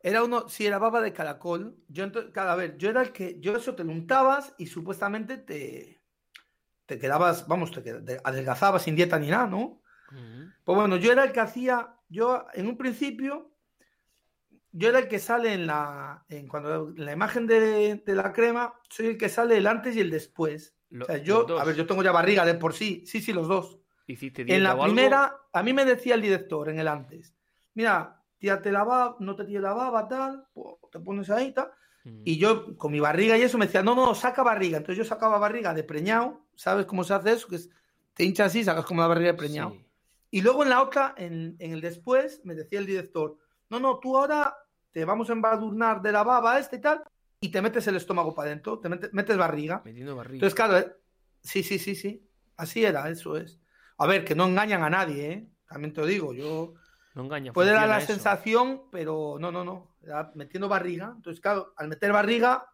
Era 0.00 0.24
uno, 0.24 0.48
sí, 0.48 0.66
era 0.66 0.80
baba 0.80 1.00
de 1.00 1.12
caracol. 1.12 1.76
Yo 1.86 2.02
entonces, 2.02 2.32
cada 2.32 2.56
vez, 2.56 2.74
yo 2.76 2.90
era 2.90 3.02
el 3.02 3.12
que, 3.12 3.38
yo 3.38 3.56
eso 3.56 3.76
te 3.76 3.84
lo 3.84 3.92
untabas 3.92 4.52
y 4.58 4.66
supuestamente 4.66 5.38
te, 5.38 6.02
te 6.86 6.98
quedabas, 6.98 7.46
vamos, 7.46 7.70
te, 7.70 7.84
qued- 7.84 8.04
te 8.04 8.20
adelgazabas 8.24 8.82
sin 8.82 8.96
dieta 8.96 9.16
ni 9.20 9.28
nada, 9.28 9.46
¿no? 9.46 9.80
Ujú. 10.10 10.50
Pues 10.64 10.76
bueno, 10.76 10.96
yo 10.96 11.12
era 11.12 11.22
el 11.22 11.30
que 11.30 11.38
hacía, 11.38 11.94
yo 12.08 12.46
en 12.54 12.66
un 12.66 12.76
principio, 12.76 13.51
yo 14.72 14.88
era 14.88 14.98
el 15.00 15.08
que 15.08 15.18
sale 15.18 15.52
en 15.52 15.66
la, 15.66 16.24
en 16.28 16.48
cuando 16.48 16.88
en 16.88 17.04
la 17.04 17.12
imagen 17.12 17.46
de, 17.46 17.96
de 18.04 18.14
la 18.14 18.32
crema, 18.32 18.74
soy 18.88 19.06
el 19.06 19.18
que 19.18 19.28
sale 19.28 19.56
el 19.58 19.66
antes 19.66 19.94
y 19.96 20.00
el 20.00 20.10
después. 20.10 20.74
Lo- 20.90 21.04
o 21.04 21.06
sea, 21.06 21.18
yo, 21.18 21.58
a 21.58 21.64
ver, 21.64 21.76
yo 21.76 21.86
tengo 21.86 22.02
ya 22.02 22.12
barriga 22.12 22.44
de 22.44 22.54
por 22.54 22.74
sí, 22.74 23.04
sí, 23.06 23.20
sí, 23.20 23.32
los 23.32 23.48
dos. 23.48 23.78
¿Hiciste 24.06 24.42
En 24.42 24.62
la 24.62 24.70
o 24.74 24.82
algo? 24.82 24.84
primera, 24.86 25.36
a 25.52 25.62
mí 25.62 25.72
me 25.72 25.84
decía 25.84 26.14
el 26.14 26.22
director 26.22 26.68
en 26.68 26.78
el 26.78 26.88
antes, 26.88 27.34
mira, 27.74 28.20
tírate 28.38 28.72
la 28.72 28.82
baba, 28.84 29.16
no 29.20 29.36
te 29.36 29.44
tires 29.44 29.62
la 29.62 29.72
baba, 29.72 30.08
tal, 30.08 30.44
te 30.90 30.98
pones 31.00 31.30
ahí, 31.30 31.52
tal. 31.52 31.70
Ujú. 32.04 32.22
Y 32.24 32.36
yo, 32.36 32.76
con 32.76 32.90
mi 32.90 32.98
barriga 32.98 33.38
y 33.38 33.42
eso, 33.42 33.58
me 33.58 33.66
decía, 33.66 33.82
no, 33.82 33.94
no, 33.94 34.14
saca 34.14 34.42
barriga. 34.42 34.76
Entonces 34.78 34.98
yo 34.98 35.08
sacaba 35.08 35.38
barriga 35.38 35.72
de 35.72 35.84
preñado, 35.84 36.40
¿sabes 36.56 36.84
cómo 36.86 37.04
se 37.04 37.14
hace 37.14 37.32
eso? 37.32 37.46
Que 37.46 37.56
es, 37.56 37.70
te 38.14 38.24
hinchas 38.24 38.48
así, 38.48 38.64
sacas 38.64 38.84
como 38.84 39.00
la 39.02 39.06
barriga 39.06 39.30
de 39.32 39.38
preñado. 39.38 39.70
Sí. 39.70 39.86
Y 40.32 40.40
luego 40.40 40.64
en 40.64 40.70
la 40.70 40.82
otra, 40.82 41.14
en, 41.16 41.54
en 41.60 41.72
el 41.72 41.80
después, 41.80 42.40
me 42.44 42.54
decía 42.54 42.80
el 42.80 42.86
director, 42.86 43.38
no, 43.70 43.78
no, 43.78 43.98
tú 44.00 44.16
ahora 44.18 44.54
te 44.92 45.04
vamos 45.04 45.28
a 45.30 45.32
embadurnar 45.32 46.00
de 46.02 46.12
la 46.12 46.22
baba 46.22 46.58
este 46.58 46.76
y 46.76 46.80
tal, 46.80 47.02
y 47.40 47.48
te 47.50 47.60
metes 47.60 47.86
el 47.88 47.96
estómago 47.96 48.34
para 48.34 48.48
adentro, 48.50 48.78
te 48.78 48.88
metes, 48.88 49.12
metes 49.12 49.36
barriga. 49.36 49.82
Metiendo 49.84 50.14
barriga. 50.14 50.34
Entonces, 50.36 50.54
claro, 50.54 50.78
eh, 50.78 50.96
sí, 51.42 51.62
sí, 51.62 51.78
sí, 51.78 51.94
sí, 51.96 52.28
así 52.56 52.84
era, 52.84 53.08
eso 53.08 53.36
es. 53.36 53.58
A 53.98 54.06
ver, 54.06 54.24
que 54.24 54.34
no 54.34 54.46
engañan 54.46 54.82
a 54.82 54.90
nadie, 54.90 55.32
¿eh? 55.32 55.48
También 55.66 55.92
te 55.92 56.00
lo 56.00 56.06
digo, 56.06 56.32
yo... 56.34 56.74
no 57.14 57.24
engaña. 57.24 57.52
Puede 57.52 57.72
dar 57.72 57.88
la 57.88 57.98
eso. 57.98 58.08
sensación, 58.08 58.82
pero 58.90 59.36
no, 59.40 59.50
no, 59.50 59.64
no. 59.64 59.96
Era 60.02 60.30
metiendo 60.34 60.68
barriga. 60.68 61.12
Entonces, 61.16 61.40
claro, 61.40 61.72
al 61.76 61.88
meter 61.88 62.12
barriga, 62.12 62.68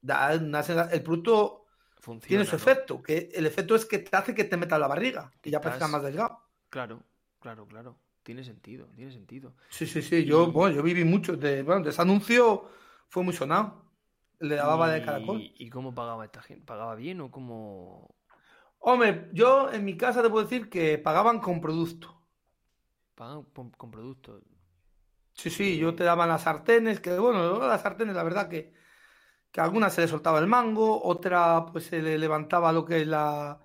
da 0.00 0.36
una 0.36 0.60
el 0.60 1.02
producto 1.02 1.66
Funciona, 2.00 2.28
tiene 2.28 2.44
su 2.44 2.52
¿no? 2.52 2.56
efecto. 2.56 3.02
Que 3.02 3.30
el 3.34 3.46
efecto 3.46 3.74
es 3.74 3.84
que 3.84 3.98
te 3.98 4.16
hace 4.16 4.34
que 4.34 4.44
te 4.44 4.56
meta 4.56 4.78
la 4.78 4.86
barriga, 4.86 5.30
que 5.40 5.50
ya 5.50 5.60
parezca 5.60 5.88
más 5.88 6.02
delgado. 6.02 6.40
Claro, 6.68 7.02
claro, 7.40 7.66
claro. 7.66 7.98
Tiene 8.22 8.44
sentido, 8.44 8.86
tiene 8.96 9.12
sentido. 9.12 9.54
Sí, 9.68 9.86
sí, 9.86 10.02
sí. 10.02 10.24
Yo, 10.24 10.48
Y- 10.48 10.50
bueno, 10.52 10.76
yo 10.76 10.82
viví 10.82 11.04
mucho. 11.04 11.36
De, 11.36 11.62
bueno, 11.62 11.82
de 11.82 11.90
ese 11.90 12.02
anuncio 12.02 12.68
fue 13.08 13.22
muy 13.22 13.34
sonado. 13.34 13.84
La 14.38 14.66
baba 14.66 14.88
de 14.90 15.00
¿Y- 15.00 15.04
caracol. 15.04 15.40
¿Y 15.58 15.70
cómo 15.70 15.94
pagaba 15.94 16.24
esta 16.24 16.42
gente? 16.42 16.64
¿Pagaba 16.66 16.94
bien 16.94 17.20
o 17.20 17.30
cómo 17.30 18.14
Hombre, 18.80 19.28
yo 19.32 19.70
en 19.72 19.84
mi 19.84 19.96
casa 19.96 20.22
debo 20.22 20.42
decir 20.42 20.68
que 20.68 20.98
pagaban 20.98 21.38
con 21.40 21.60
producto. 21.60 22.20
pagaban 23.14 23.44
con, 23.54 23.70
con 23.70 23.90
productos? 23.90 24.42
Sí, 25.34 25.50
sí, 25.50 25.78
yo 25.78 25.94
te 25.94 26.04
daban 26.04 26.28
las 26.28 26.42
sartenes, 26.42 27.00
que 27.00 27.18
bueno, 27.18 27.58
las 27.66 27.80
sartenes, 27.82 28.14
la 28.14 28.22
verdad 28.22 28.48
que, 28.48 28.74
que 29.52 29.60
a 29.60 29.64
algunas 29.64 29.94
se 29.94 30.02
le 30.02 30.08
soltaba 30.08 30.38
el 30.40 30.46
mango, 30.48 31.02
otra 31.04 31.66
pues 31.72 31.86
se 31.86 32.02
le 32.02 32.18
levantaba 32.18 32.72
lo 32.72 32.84
que 32.84 33.02
es 33.02 33.08
la, 33.08 33.60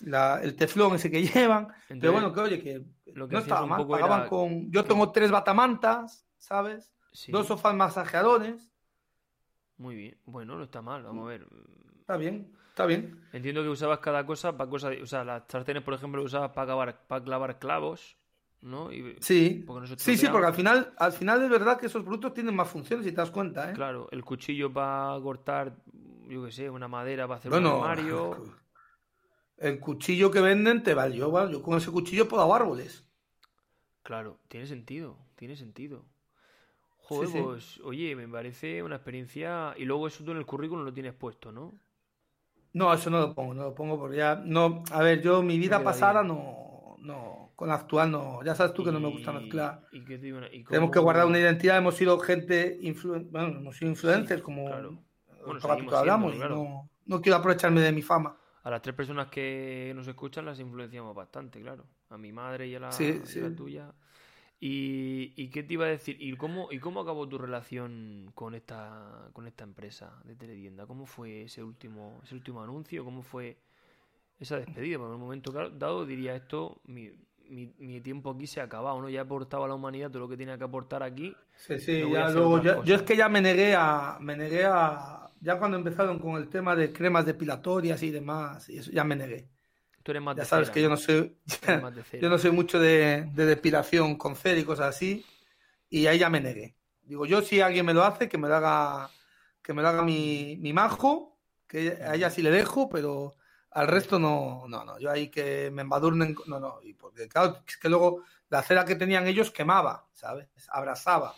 la- 0.00 0.40
el 0.42 0.56
teflón 0.56 0.94
ese 0.96 1.10
que 1.10 1.22
llevan. 1.26 1.68
Pero 1.88 2.12
bueno, 2.12 2.32
que 2.32 2.40
oye, 2.40 2.60
que 2.62 2.84
lo 3.14 3.28
que 3.28 3.34
no 3.34 3.40
estaba 3.40 3.66
mal. 3.66 3.78
poco 3.78 3.92
Pagaban 3.92 4.20
era 4.20 4.28
con. 4.28 4.70
Yo 4.70 4.84
tengo 4.84 5.10
tres 5.12 5.30
batamantas, 5.30 6.26
¿sabes? 6.38 6.92
sí, 7.12 7.32
Dos 7.32 7.46
sofás 7.46 7.74
masajeadores. 7.74 8.70
muy 9.78 9.94
bien. 9.94 10.18
Bueno, 10.24 10.56
no 10.56 10.64
está 10.64 10.82
mal, 10.82 11.02
vamos 11.02 11.24
a 11.26 11.28
ver. 11.28 11.46
Está 12.00 12.16
bien, 12.16 12.52
está 12.68 12.86
bien. 12.86 13.20
Entiendo 13.32 13.62
que 13.62 13.68
usabas 13.68 13.98
cada 13.98 14.24
cosa 14.24 14.56
para 14.56 14.70
cosas. 14.70 14.94
O 15.02 15.06
sea, 15.06 15.24
las 15.24 15.42
sartenes, 15.48 15.82
por 15.82 15.94
ejemplo, 15.94 16.20
lo 16.20 16.26
usabas 16.26 16.50
para 16.52 16.66
clavar, 16.66 17.06
para 17.06 17.24
clavar 17.24 17.58
clavos, 17.58 18.16
¿no? 18.60 18.92
Y, 18.92 19.16
Sí. 19.20 19.64
Porque 19.66 19.80
no 19.80 19.86
se 19.86 19.98
Sí, 19.98 20.16
sí, 20.16 20.28
porque 20.30 20.46
al 20.46 20.54
final, 20.54 20.92
al 20.98 21.12
final 21.12 21.42
es 21.42 21.50
verdad 21.50 21.78
que 21.78 21.86
esos 21.86 22.02
productos 22.04 22.32
tienen 22.34 22.54
más 22.54 22.68
funciones, 22.68 23.04
si 23.04 23.10
te 23.12 23.16
das 23.16 23.30
cuenta, 23.30 23.70
¿eh? 23.70 23.74
Claro, 23.74 24.08
el 24.12 24.24
cuchillo 24.24 24.72
para 24.72 25.20
cortar, 25.20 25.74
yo 26.28 26.44
qué 26.44 26.52
sé, 26.52 26.70
una 26.70 26.86
madera 26.88 27.26
para 27.26 27.38
hacer 27.38 27.50
Bueno, 27.50 27.78
un 27.78 27.82
armario. 27.84 28.44
el 29.58 29.80
cuchillo 29.80 30.30
que 30.30 30.40
venden 30.40 30.82
te 30.82 30.94
vale. 30.94 31.16
Yo, 31.16 31.30
vale, 31.30 31.52
yo 31.52 31.62
con 31.62 31.78
ese 31.78 31.90
cuchillo 31.90 32.28
puedo 32.28 32.52
árboles. 32.54 33.06
Claro, 34.02 34.38
tiene 34.48 34.66
sentido, 34.66 35.16
tiene 35.36 35.56
sentido. 35.56 36.04
Joder, 36.98 37.42
pues, 37.42 37.80
oye, 37.80 38.16
me 38.16 38.28
parece 38.28 38.82
una 38.82 38.96
experiencia. 38.96 39.74
Y 39.76 39.84
luego 39.84 40.08
eso 40.08 40.24
tú 40.24 40.32
en 40.32 40.38
el 40.38 40.46
currículum 40.46 40.84
lo 40.84 40.92
tienes 40.92 41.14
puesto, 41.14 41.52
¿no? 41.52 41.72
No, 42.72 42.92
eso 42.92 43.10
no 43.10 43.20
lo 43.20 43.34
pongo, 43.34 43.54
no 43.54 43.62
lo 43.62 43.74
pongo 43.74 43.98
porque 43.98 44.18
ya. 44.18 44.42
No, 44.44 44.82
a 44.90 45.02
ver, 45.02 45.22
yo 45.22 45.42
mi 45.42 45.58
vida 45.58 45.82
pasada 45.82 46.22
no, 46.22 46.96
no. 46.98 47.52
Con 47.56 47.68
la 47.68 47.76
actual 47.76 48.10
no. 48.10 48.42
Ya 48.44 48.54
sabes 48.54 48.74
tú 48.74 48.84
que 48.84 48.92
no 48.92 49.00
me 49.00 49.08
gusta 49.08 49.32
mezclar. 49.32 49.86
¿Y 49.92 50.02
Tenemos 50.64 50.90
que 50.90 50.98
guardar 50.98 51.26
una 51.26 51.38
identidad, 51.38 51.78
hemos 51.78 51.94
sido 51.94 52.18
gente. 52.18 52.78
bueno, 53.30 53.58
hemos 53.58 53.76
sido 53.76 53.90
influencers, 53.90 54.42
como. 54.42 54.66
Claro. 54.66 54.98
Bueno, 55.46 55.96
hablamos. 55.96 56.36
no, 56.36 56.90
no 57.06 57.20
quiero 57.22 57.38
aprovecharme 57.38 57.80
de 57.80 57.92
mi 57.92 58.02
fama 58.02 58.36
a 58.66 58.70
las 58.70 58.82
tres 58.82 58.96
personas 58.96 59.28
que 59.28 59.92
nos 59.94 60.08
escuchan 60.08 60.44
las 60.44 60.58
influenciamos 60.58 61.14
bastante, 61.14 61.60
claro. 61.60 61.84
A 62.10 62.18
mi 62.18 62.32
madre 62.32 62.66
y 62.66 62.74
a 62.74 62.80
la, 62.80 62.90
tuya. 63.56 63.94
¿Y, 64.58 65.48
qué 65.50 65.62
te 65.62 65.74
iba 65.74 65.84
a 65.84 65.88
decir? 65.88 66.16
¿Y 66.18 66.36
cómo, 66.36 66.66
¿Y 66.72 66.80
cómo 66.80 66.98
acabó 66.98 67.28
tu 67.28 67.38
relación 67.38 68.32
con 68.34 68.56
esta, 68.56 69.30
con 69.32 69.46
esta 69.46 69.62
empresa 69.62 70.20
de 70.24 70.34
teletienda? 70.34 70.84
¿Cómo 70.84 71.06
fue 71.06 71.42
ese 71.42 71.62
último, 71.62 72.20
ese 72.24 72.34
último 72.34 72.60
anuncio? 72.60 73.04
¿Cómo 73.04 73.22
fue 73.22 73.56
esa 74.40 74.56
despedida? 74.56 74.98
Porque 74.98 75.10
en 75.10 75.14
un 75.14 75.20
momento 75.20 75.52
dado 75.52 76.04
diría 76.04 76.34
esto, 76.34 76.80
mi, 76.86 77.12
mi, 77.48 78.00
tiempo 78.00 78.30
aquí 78.30 78.46
se 78.46 78.60
ha 78.60 78.64
acabado, 78.64 79.00
¿no? 79.00 79.08
Ya 79.08 79.20
he 79.20 79.22
aportado 79.22 79.64
a 79.64 79.68
la 79.68 79.74
humanidad 79.74 80.10
todo 80.10 80.20
lo 80.20 80.28
que 80.28 80.36
tenía 80.36 80.58
que 80.58 80.64
aportar 80.64 81.02
aquí. 81.02 81.34
Sí, 81.56 81.78
sí, 81.78 82.02
ya 82.10 82.28
luego, 82.30 82.62
yo 82.62 82.94
es 82.94 83.02
que 83.02 83.16
ya 83.16 83.28
me 83.28 83.40
negué 83.40 83.74
a, 83.74 84.18
me 84.20 84.36
negué 84.36 84.64
a, 84.64 85.30
ya 85.40 85.58
cuando 85.58 85.76
empezaron 85.76 86.18
con 86.18 86.36
el 86.36 86.48
tema 86.48 86.74
de 86.74 86.92
cremas 86.92 87.26
depilatorias 87.26 88.02
y 88.02 88.10
demás, 88.10 88.68
y 88.68 88.78
eso 88.78 88.90
ya 88.90 89.04
me 89.04 89.16
negué. 89.16 89.48
Tú 90.02 90.12
eres 90.12 90.22
más 90.22 90.36
ya 90.36 90.44
sabes 90.44 90.70
que 90.70 90.80
yo 90.80 90.88
no 90.88 90.96
soy, 90.96 91.36
yo 92.20 92.28
no 92.28 92.38
soy 92.38 92.50
mucho 92.52 92.78
de, 92.78 93.28
depilación 93.34 94.16
con 94.16 94.36
cera 94.36 94.60
y 94.60 94.64
cosas 94.64 94.94
así, 94.94 95.24
y 95.88 96.06
ahí 96.06 96.18
ya 96.18 96.30
me 96.30 96.40
negué. 96.40 96.76
Digo, 97.02 97.26
yo 97.26 97.42
si 97.42 97.60
alguien 97.60 97.86
me 97.86 97.94
lo 97.94 98.04
hace, 98.04 98.28
que 98.28 98.38
me 98.38 98.48
lo 98.48 98.56
haga, 98.56 99.10
que 99.62 99.72
me 99.72 99.82
lo 99.82 99.88
haga 99.88 100.02
mi, 100.02 100.56
mi 100.60 100.72
majo, 100.72 101.38
que 101.66 101.98
a 102.02 102.14
ella 102.14 102.30
sí 102.30 102.42
le 102.42 102.50
dejo, 102.50 102.88
pero 102.88 103.34
al 103.70 103.88
resto 103.88 104.18
no, 104.18 104.64
no, 104.68 104.84
no. 104.84 104.98
Yo 104.98 105.10
ahí 105.10 105.28
que 105.28 105.70
me 105.70 105.82
embadurnen, 105.82 106.34
no, 106.46 106.58
no. 106.60 106.80
Y 106.82 106.94
porque 106.94 107.28
claro, 107.28 107.62
es 107.66 107.76
que 107.76 107.88
luego 107.88 108.22
la 108.48 108.62
cera 108.62 108.84
que 108.84 108.94
tenían 108.96 109.26
ellos 109.26 109.50
quemaba, 109.50 110.06
¿sabes? 110.12 110.48
Abrazaba 110.68 111.34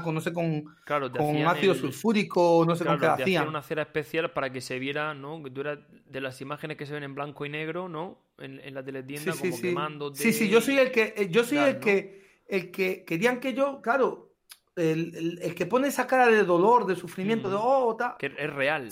con, 0.00 0.14
no 0.14 0.20
sé, 0.20 0.32
con, 0.32 0.64
con 0.86 1.46
ácido 1.46 1.74
sulfúrico, 1.74 2.64
no 2.66 2.76
sé 2.76 2.84
con 2.84 2.98
qué 2.98 3.06
hacían. 3.06 3.48
una 3.48 3.62
cera 3.62 3.82
especial 3.82 4.30
para 4.30 4.50
que 4.50 4.60
se 4.60 4.78
viera, 4.78 5.12
¿no? 5.12 5.42
Que 5.42 5.50
tú 5.50 5.60
eras 5.60 5.78
de 6.06 6.20
las 6.20 6.40
imágenes 6.40 6.76
que 6.76 6.86
se 6.86 6.94
ven 6.94 7.02
en 7.02 7.14
blanco 7.14 7.44
y 7.44 7.50
negro, 7.50 7.88
¿no? 7.88 8.18
En, 8.38 8.60
en 8.60 8.74
la 8.74 8.82
teletienda, 8.82 9.32
sí, 9.32 9.52
sí, 9.52 9.74
como 9.74 10.14
Sí, 10.14 10.32
sí, 10.32 10.48
yo 10.48 10.60
soy 10.60 10.78
el 10.78 10.90
que, 10.90 11.14
eh, 11.16 11.28
yo 11.30 11.44
soy 11.44 11.58
el 11.58 11.78
que, 11.78 12.42
el 12.48 12.70
que 12.70 13.04
querían 13.04 13.40
que 13.40 13.52
yo, 13.52 13.82
claro, 13.82 14.32
el, 14.76 15.38
el, 15.42 15.54
que 15.54 15.66
pone 15.66 15.88
esa 15.88 16.06
cara 16.06 16.28
de 16.28 16.44
dolor, 16.44 16.86
de 16.86 16.96
sufrimiento, 16.96 17.50
de 17.50 17.56
oh, 17.58 17.96
Que 18.18 18.26
es 18.26 18.52
real. 18.52 18.88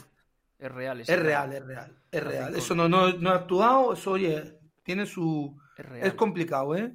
Es 0.61 0.71
real. 0.71 1.00
Es 1.00 1.09
real, 1.09 1.52
es 1.52 1.64
real. 1.64 1.97
Es 2.12 2.23
real. 2.23 2.55
Eso 2.55 2.75
no, 2.75 2.88
no, 2.88 3.12
no 3.14 3.31
ha 3.31 3.35
actuado, 3.37 3.95
eso, 3.95 4.12
oye, 4.12 4.59
tiene 4.83 5.07
su. 5.07 5.59
Es, 5.76 5.87
es 6.09 6.14
complicado, 6.14 6.76
¿eh? 6.76 6.93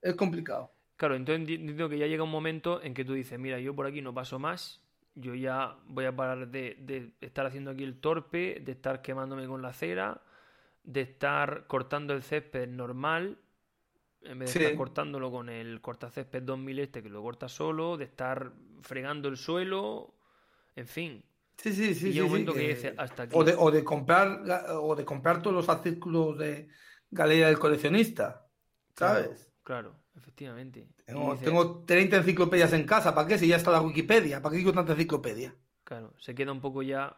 Es 0.00 0.14
complicado. 0.14 0.72
Claro, 0.96 1.16
entonces 1.16 1.48
entiendo 1.48 1.88
que 1.88 1.98
ya 1.98 2.06
llega 2.06 2.22
un 2.22 2.30
momento 2.30 2.82
en 2.82 2.94
que 2.94 3.04
tú 3.04 3.12
dices, 3.14 3.38
mira, 3.38 3.58
yo 3.58 3.74
por 3.74 3.86
aquí 3.86 4.00
no 4.00 4.14
paso 4.14 4.38
más, 4.38 4.80
yo 5.14 5.34
ya 5.34 5.76
voy 5.86 6.04
a 6.04 6.14
parar 6.14 6.48
de, 6.48 7.12
estar 7.20 7.44
haciendo 7.46 7.72
aquí 7.72 7.84
el 7.84 8.00
torpe, 8.00 8.62
de 8.64 8.72
estar 8.72 9.02
quemándome 9.02 9.46
con 9.46 9.62
la 9.62 9.72
cera, 9.72 10.22
de 10.84 11.02
estar 11.02 11.66
cortando 11.66 12.14
el 12.14 12.22
césped 12.22 12.68
normal, 12.68 13.38
en 14.22 14.38
vez 14.38 14.54
de 14.54 14.60
estar 14.60 14.76
cortándolo 14.76 15.30
con 15.30 15.48
el 15.48 15.80
cortacésped 15.80 16.42
2000 16.42 16.78
este 16.78 17.02
que 17.02 17.08
lo 17.08 17.22
corta 17.22 17.48
solo, 17.48 17.96
de 17.96 18.04
estar 18.04 18.52
fregando 18.82 19.28
el 19.28 19.36
suelo, 19.36 20.14
en 20.76 20.86
fin. 20.86 21.24
Sí, 21.56 21.72
sí, 21.72 21.94
sí. 21.94 22.08
Y 22.08 22.12
llega 22.12 22.24
un 22.24 22.30
momento 22.30 22.54
que 22.54 22.68
dice 22.68 22.94
hasta 22.96 23.24
aquí. 23.24 23.34
O 23.36 23.44
de, 23.44 23.54
o 23.56 23.70
de, 23.70 23.84
comprar 23.84 24.42
o 24.80 24.96
de 24.96 25.04
comprar 25.04 25.40
todos 25.42 25.54
los 25.54 25.68
artículos 25.68 26.38
de 26.38 26.68
Galería 27.10 27.46
del 27.46 27.58
Coleccionista, 27.58 28.46
¿sabes? 28.96 29.50
claro. 29.62 30.02
Efectivamente. 30.14 30.88
Tengo, 31.06 31.84
30 31.86 32.18
enciclopedias 32.18 32.72
en 32.72 32.84
casa, 32.84 33.14
¿para 33.14 33.26
qué? 33.26 33.38
Si 33.38 33.48
ya 33.48 33.56
está 33.56 33.70
la 33.70 33.80
Wikipedia, 33.80 34.42
¿para 34.42 34.52
qué 34.52 34.58
quiero 34.58 34.74
tanta 34.74 34.92
enciclopedia? 34.92 35.54
Claro, 35.84 36.14
se 36.18 36.34
queda 36.34 36.52
un 36.52 36.60
poco 36.60 36.82
ya 36.82 37.16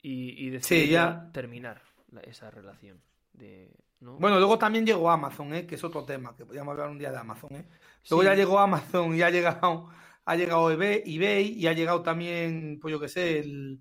y, 0.00 0.48
y 0.48 0.88
ya... 0.88 1.30
terminar 1.32 1.82
esa 2.22 2.50
relación. 2.50 3.00
De, 3.32 3.70
Bueno, 4.00 4.38
luego 4.38 4.58
también 4.58 4.84
llegó 4.84 5.10
Amazon, 5.10 5.54
¿eh? 5.54 5.66
que 5.66 5.76
es 5.76 5.84
otro 5.84 6.04
tema, 6.04 6.36
que 6.36 6.44
podríamos 6.44 6.72
hablar 6.72 6.90
un 6.90 6.98
día 6.98 7.10
de 7.10 7.18
Amazon. 7.18 7.54
¿eh? 7.54 7.68
Luego 8.10 8.24
ya 8.24 8.34
llegó 8.34 8.58
Amazon 8.58 9.14
y 9.14 9.22
ha 9.22 9.30
llegado, 9.30 9.88
ha 10.24 10.36
llegado 10.36 10.70
eBay, 10.70 11.02
y 11.04 11.66
ha 11.66 11.72
llegado 11.72 12.02
también, 12.02 12.78
pues 12.80 12.92
yo 12.92 13.00
qué 13.00 13.08
sé, 13.08 13.38
el, 13.40 13.80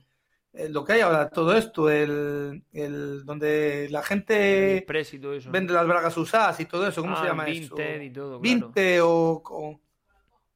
lo 0.69 0.83
que 0.83 0.93
hay 0.93 1.01
ahora, 1.01 1.29
todo 1.29 1.55
esto, 1.55 1.89
el, 1.89 2.63
el 2.73 3.23
donde 3.25 3.87
la 3.89 4.03
gente 4.03 4.85
vende 5.51 5.73
las 5.73 5.87
bragas 5.87 6.17
usadas 6.17 6.59
y 6.59 6.65
todo 6.65 6.87
eso, 6.87 7.01
¿cómo 7.01 7.15
se 7.15 7.23
ah, 7.23 7.27
llama 7.27 7.47
eso? 7.47 7.75
y 8.01 8.09
todo, 8.11 8.39
Vinte 8.39 9.01
o, 9.01 9.41
o, 9.45 9.79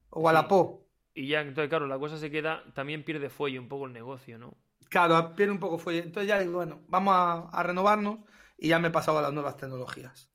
o 0.09 0.87
Y 1.13 1.27
ya, 1.27 1.41
entonces, 1.41 1.69
claro, 1.69 1.87
la 1.87 1.97
cosa 1.97 2.17
se 2.17 2.29
queda, 2.29 2.63
también 2.73 3.05
pierde 3.05 3.29
fuelle 3.29 3.57
un 3.57 3.69
poco 3.69 3.85
el 3.85 3.93
negocio, 3.93 4.37
¿no? 4.37 4.57
Claro, 4.89 5.33
pierde 5.33 5.53
un 5.53 5.59
poco 5.59 5.77
fuelle. 5.77 6.03
Entonces 6.03 6.27
ya 6.27 6.39
digo, 6.39 6.53
bueno, 6.53 6.81
vamos 6.87 7.13
a, 7.15 7.49
a 7.49 7.63
renovarnos 7.63 8.19
y 8.57 8.67
ya 8.67 8.79
me 8.79 8.89
he 8.89 8.91
pasado 8.91 9.19
a 9.19 9.21
las 9.21 9.33
nuevas 9.33 9.55
tecnologías. 9.57 10.29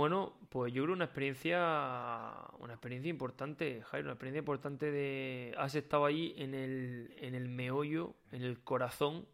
Bueno, 0.00 0.32
pues 0.48 0.72
yo 0.72 0.82
creo 0.84 0.94
una 0.94 1.04
experiencia, 1.04 2.34
una 2.58 2.72
experiencia 2.72 3.10
importante, 3.10 3.82
Jairo, 3.82 4.06
una 4.06 4.14
experiencia 4.14 4.38
importante 4.38 4.90
de... 4.90 5.54
Has 5.58 5.74
estado 5.74 6.06
ahí 6.06 6.32
en 6.38 6.54
el, 6.54 7.14
en 7.18 7.34
el 7.34 7.50
meollo, 7.50 8.14
en 8.32 8.40
el 8.40 8.60
corazón 8.60 9.28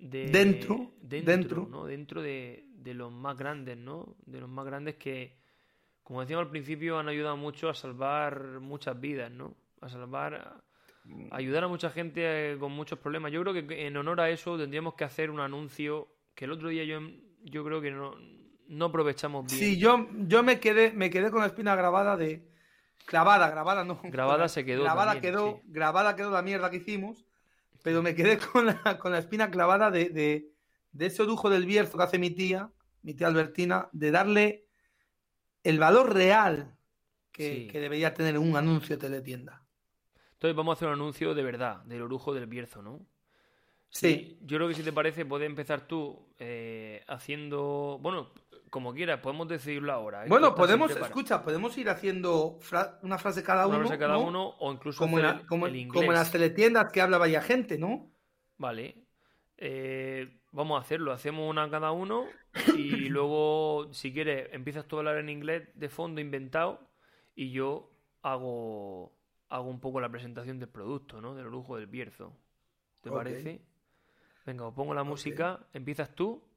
de... 0.00 0.26
Dentro, 0.26 0.90
dentro, 1.00 1.68
¿no? 1.70 1.86
Dentro 1.86 2.22
de, 2.22 2.64
de 2.72 2.92
los 2.92 3.12
más 3.12 3.38
grandes, 3.38 3.76
¿no? 3.76 4.16
De 4.26 4.40
los 4.40 4.50
más 4.50 4.66
grandes 4.66 4.96
que, 4.96 5.36
como 6.02 6.22
decíamos 6.22 6.46
al 6.46 6.50
principio, 6.50 6.98
han 6.98 7.08
ayudado 7.08 7.36
mucho 7.36 7.68
a 7.68 7.74
salvar 7.74 8.58
muchas 8.58 9.00
vidas, 9.00 9.30
¿no? 9.30 9.54
A 9.80 9.88
salvar... 9.88 10.34
A 10.34 11.36
ayudar 11.36 11.62
a 11.62 11.68
mucha 11.68 11.88
gente 11.90 12.54
eh, 12.54 12.58
con 12.58 12.72
muchos 12.72 12.98
problemas. 12.98 13.30
Yo 13.30 13.42
creo 13.42 13.54
que 13.54 13.86
en 13.86 13.96
honor 13.96 14.20
a 14.22 14.28
eso 14.28 14.58
tendríamos 14.58 14.94
que 14.94 15.04
hacer 15.04 15.30
un 15.30 15.38
anuncio 15.38 16.08
que 16.34 16.46
el 16.46 16.50
otro 16.50 16.68
día 16.68 16.82
yo, 16.82 16.98
yo 17.44 17.64
creo 17.64 17.80
que 17.80 17.92
no 17.92 18.39
no 18.70 18.86
aprovechamos 18.86 19.46
bien. 19.46 19.58
Sí, 19.58 19.78
yo, 19.78 20.06
yo 20.12 20.42
me 20.42 20.60
quedé, 20.60 20.92
me 20.92 21.10
quedé 21.10 21.30
con 21.30 21.40
la 21.40 21.46
espina 21.46 21.74
grabada 21.74 22.16
de. 22.16 22.48
Clavada, 23.04 23.50
grabada, 23.50 23.84
no. 23.84 24.00
Grabada 24.04 24.48
se 24.48 24.64
quedó. 24.64 24.84
Grabada 24.84 25.20
quedó, 25.20 25.60
grabada 25.64 26.14
quedó 26.14 26.30
la 26.30 26.42
mierda 26.42 26.70
que 26.70 26.76
hicimos. 26.76 27.26
Pero 27.82 28.02
me 28.02 28.14
quedé 28.14 28.38
con 28.38 28.66
la, 28.66 28.98
con 28.98 29.10
la 29.12 29.18
espina 29.18 29.50
clavada 29.50 29.90
de, 29.90 30.10
de, 30.10 31.06
ese 31.06 31.22
orujo 31.22 31.50
del 31.50 31.66
Bierzo 31.66 31.98
que 31.98 32.04
hace 32.04 32.18
mi 32.18 32.30
tía, 32.30 32.70
mi 33.02 33.14
tía 33.14 33.26
Albertina, 33.26 33.88
de 33.92 34.10
darle 34.12 34.66
el 35.64 35.78
valor 35.78 36.14
real 36.14 36.76
que, 37.32 37.66
que 37.66 37.80
debería 37.80 38.14
tener 38.14 38.38
un 38.38 38.54
anuncio 38.56 38.96
de 38.96 39.00
teletienda. 39.00 39.64
Entonces 40.34 40.54
vamos 40.54 40.72
a 40.72 40.76
hacer 40.76 40.88
un 40.88 40.94
anuncio 40.94 41.34
de 41.34 41.42
verdad, 41.42 41.82
del 41.84 42.02
orujo 42.02 42.32
del 42.32 42.46
Bierzo, 42.46 42.82
¿no? 42.82 43.04
Sí. 43.90 44.38
Yo 44.42 44.56
creo 44.56 44.68
que 44.68 44.74
si 44.74 44.82
te 44.82 44.92
parece, 44.92 45.26
puedes 45.26 45.46
empezar 45.46 45.86
tú 45.86 46.28
eh, 46.38 47.02
haciendo. 47.08 47.98
Bueno, 48.00 48.32
como 48.70 48.94
quieras, 48.94 49.20
podemos 49.20 49.48
decidirlo 49.48 49.92
ahora. 49.92 50.24
Bueno, 50.28 50.54
podemos, 50.54 50.92
escucha, 50.92 51.42
podemos 51.42 51.76
ir 51.76 51.90
haciendo 51.90 52.58
una 53.02 53.18
frase 53.18 53.42
cada 53.42 53.66
uno. 53.66 53.78
Una 53.78 53.86
frase 53.86 53.98
cada 53.98 54.18
uno, 54.18 54.54
o 54.60 54.72
incluso 54.72 54.98
como, 54.98 55.18
en, 55.18 55.46
como, 55.46 55.66
en 55.66 56.12
las 56.12 56.30
teletiendas 56.30 56.92
que 56.92 57.00
habla 57.00 57.18
vaya 57.18 57.42
gente, 57.42 57.78
¿no? 57.78 58.12
Vale. 58.56 59.04
Eh, 59.56 60.40
vamos 60.52 60.78
a 60.78 60.82
hacerlo, 60.82 61.12
hacemos 61.12 61.50
una 61.50 61.68
cada 61.68 61.90
uno 61.90 62.26
y 62.76 63.08
luego, 63.10 63.88
si 63.92 64.12
quieres, 64.12 64.48
empiezas 64.52 64.86
tú 64.86 64.96
a 64.96 64.98
hablar 65.00 65.18
en 65.18 65.28
inglés 65.28 65.68
de 65.74 65.88
fondo 65.88 66.20
inventado 66.20 66.88
y 67.34 67.50
yo 67.50 67.90
hago, 68.22 69.12
hago 69.48 69.68
un 69.68 69.80
poco 69.80 70.00
la 70.00 70.08
presentación 70.08 70.60
del 70.60 70.68
producto, 70.68 71.20
¿no? 71.20 71.34
Del 71.34 71.46
lujo 71.46 71.76
del 71.76 71.88
Bierzo. 71.88 72.36
¿Te 73.00 73.10
parece? 73.10 73.62
Venga, 74.46 74.66
os 74.66 74.74
pongo 74.74 74.94
la 74.94 75.04
música, 75.04 75.66
empiezas 75.72 76.14
tú 76.14 76.49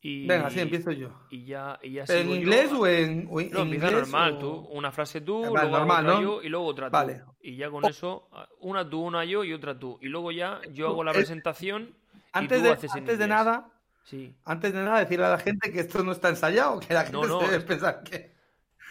y, 0.00 0.26
Venga, 0.26 0.50
sí, 0.50 0.60
empiezo 0.60 0.92
yo. 0.92 1.10
Y 1.30 1.46
ya, 1.46 1.78
y 1.82 1.92
ya 1.92 2.04
¿En 2.08 2.30
inglés 2.30 2.70
o 2.72 2.86
en, 2.86 3.24
No, 3.24 3.62
empieza 3.62 3.90
normal, 3.90 4.38
tú. 4.38 4.52
Una 4.70 4.92
frase 4.92 5.20
tú, 5.20 5.44
luego 5.44 5.68
normal, 5.68 6.06
otra 6.06 6.22
yo 6.22 6.42
y 6.42 6.48
luego 6.48 6.66
otra 6.66 6.86
tú. 6.88 6.92
Vale. 6.92 7.22
Y 7.40 7.56
ya 7.56 7.70
con 7.70 7.84
oh. 7.84 7.88
eso, 7.88 8.28
una 8.60 8.88
tú, 8.88 9.02
una 9.02 9.24
yo 9.24 9.42
y 9.42 9.52
otra 9.52 9.78
tú. 9.78 9.98
Y 10.00 10.06
luego 10.06 10.30
ya 10.32 10.60
yo 10.70 10.88
hago 10.88 11.02
la 11.02 11.12
presentación 11.12 11.96
antes 12.32 12.58
y 12.58 12.60
tú 12.60 12.66
de, 12.66 12.72
haces 12.74 12.94
Antes 12.94 13.18
de 13.18 13.26
nada, 13.26 13.70
sí. 14.04 14.36
antes 14.44 14.72
de 14.72 14.82
nada 14.84 15.00
decirle 15.00 15.26
a 15.26 15.30
la 15.30 15.38
gente 15.38 15.72
que 15.72 15.80
esto 15.80 16.04
no 16.04 16.12
está 16.12 16.28
ensayado, 16.28 16.78
que 16.80 16.94
la 16.94 17.04
gente 17.04 17.26
no, 17.26 17.40
debe 17.40 17.60
pensar 17.60 18.02
que... 18.02 18.36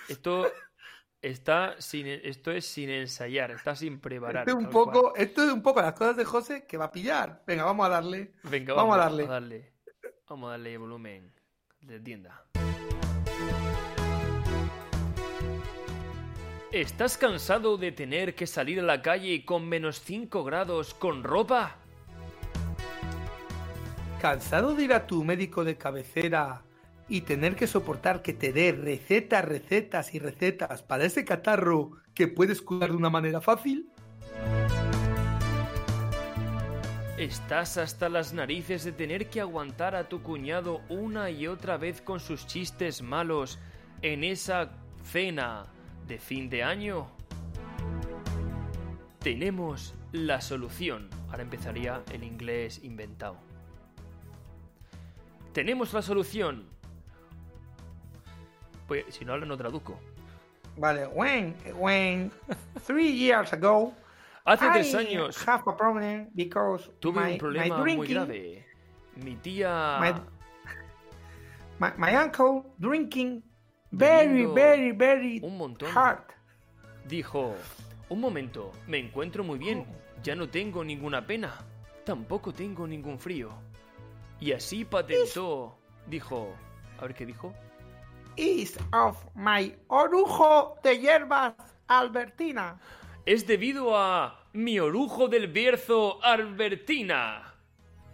Esto 0.09 0.51
está 1.21 1.75
sin, 1.79 2.07
esto 2.07 2.51
es 2.51 2.65
sin 2.65 2.89
ensayar, 2.89 3.51
está 3.51 3.75
sin 3.75 3.99
preparar. 3.99 4.47
Esto 4.47 4.59
es 4.59 4.65
un 4.65 4.71
poco, 4.71 5.15
esto 5.15 5.43
es 5.43 5.51
un 5.51 5.61
poco 5.61 5.81
las 5.81 5.93
cosas 5.93 6.17
de 6.17 6.25
José 6.25 6.65
que 6.67 6.77
va 6.77 6.85
a 6.85 6.91
pillar. 6.91 7.43
Venga, 7.47 7.63
vamos 7.63 7.85
a 7.85 7.89
darle. 7.89 8.33
Venga, 8.43 8.73
vamos, 8.73 8.95
a 8.95 8.99
darle. 8.99 9.23
A 9.23 9.27
darle. 9.27 9.74
Vamos 10.27 10.47
a 10.47 10.51
darle 10.51 10.77
volumen 10.77 11.31
de 11.81 11.99
tienda. 11.99 12.43
¿Estás 16.71 17.17
cansado 17.17 17.77
de 17.77 17.91
tener 17.91 18.33
que 18.33 18.47
salir 18.47 18.79
a 18.79 18.83
la 18.83 19.03
calle 19.03 19.45
con 19.45 19.69
menos 19.69 20.01
5 20.01 20.43
grados 20.43 20.95
con 20.95 21.23
ropa? 21.23 21.77
¿Cansado 24.19 24.73
de 24.73 24.85
ir 24.85 24.93
a 24.93 25.05
tu 25.05 25.23
médico 25.23 25.63
de 25.63 25.77
cabecera 25.77 26.63
y 27.07 27.21
tener 27.21 27.55
que 27.55 27.67
soportar 27.67 28.23
que 28.23 28.33
te 28.33 28.51
dé 28.51 28.71
recetas, 28.71 29.45
recetas 29.45 30.15
y 30.15 30.19
recetas 30.19 30.81
para 30.81 31.05
ese 31.05 31.23
catarro 31.23 31.91
que 32.15 32.27
puedes 32.27 32.63
curar 32.63 32.89
de 32.89 32.97
una 32.97 33.11
manera 33.11 33.41
fácil? 33.41 33.91
¿Estás 37.17 37.78
hasta 37.78 38.10
las 38.10 38.34
narices 38.34 38.84
de 38.84 38.91
tener 38.91 39.30
que 39.30 39.39
aguantar 39.39 39.95
a 39.95 40.10
tu 40.10 40.21
cuñado 40.21 40.82
una 40.89 41.30
y 41.30 41.47
otra 41.47 41.78
vez 41.78 42.01
con 42.01 42.19
sus 42.19 42.45
chistes 42.45 43.01
malos 43.01 43.58
en 44.01 44.25
esa 44.25 44.73
cena 45.01 45.65
de 46.08 46.19
fin 46.19 46.49
de 46.49 46.62
año? 46.62 47.08
Tenemos 49.19 49.93
la 50.12 50.41
solución. 50.41 51.10
Ahora 51.30 51.43
empezaría 51.43 52.04
el 52.12 52.25
inglés 52.25 52.84
inventado. 52.84 53.38
Tenemos 55.54 55.93
la 55.93 56.01
solución. 56.01 56.67
Pues 58.89 59.06
si 59.08 59.23
no 59.23 59.32
ahora 59.32 59.45
no 59.45 59.56
traduzco. 59.56 59.97
Vale, 60.75 61.08
when, 61.08 61.56
when 61.80 62.30
three 62.86 63.10
years 63.10 63.54
ago, 63.54 63.93
Hace 64.45 64.65
I 64.65 64.71
tres 64.73 64.95
años 64.95 65.47
have 65.47 65.63
a 65.67 65.75
problem 65.75 66.29
because 66.36 66.89
tuve 66.99 67.15
my, 67.15 67.31
un 67.34 67.38
problema 67.38 67.77
my 67.77 67.95
muy 67.95 68.08
grave. 68.08 68.65
Mi 69.15 69.36
tía 69.38 69.97
My, 69.99 70.13
my, 71.79 71.93
my 71.97 72.15
uncle 72.15 72.63
drinking 72.77 73.41
very, 73.91 74.45
very, 74.45 74.91
very 74.91 75.39
un 75.41 75.58
montón. 75.58 75.89
hard. 75.89 76.36
dijo, 77.08 77.55
un 78.10 78.21
momento, 78.21 78.71
me 78.88 78.99
encuentro 78.99 79.43
muy 79.43 79.58
bien, 79.58 79.86
ya 80.23 80.36
no 80.36 80.47
tengo 80.49 80.84
ninguna 80.84 81.25
pena, 81.25 81.53
tampoco 82.03 82.53
tengo 82.53 82.88
ningún 82.88 83.17
frío. 83.17 83.49
Y 84.39 84.51
así 84.51 84.86
patentó, 84.86 85.77
dijo, 86.08 86.53
a 86.99 87.01
ver 87.03 87.15
qué 87.15 87.25
dijo. 87.25 87.53
Is 88.36 88.77
of 88.91 89.17
my 89.34 89.73
orujo 89.88 90.77
de 90.84 90.99
hierbas 90.99 91.53
albertina. 91.88 92.77
Es 93.25 93.47
debido 93.47 93.97
a 93.97 94.39
mi 94.53 94.79
orujo 94.79 95.27
del 95.27 95.47
Bierzo 95.47 96.23
Albertina. 96.23 97.55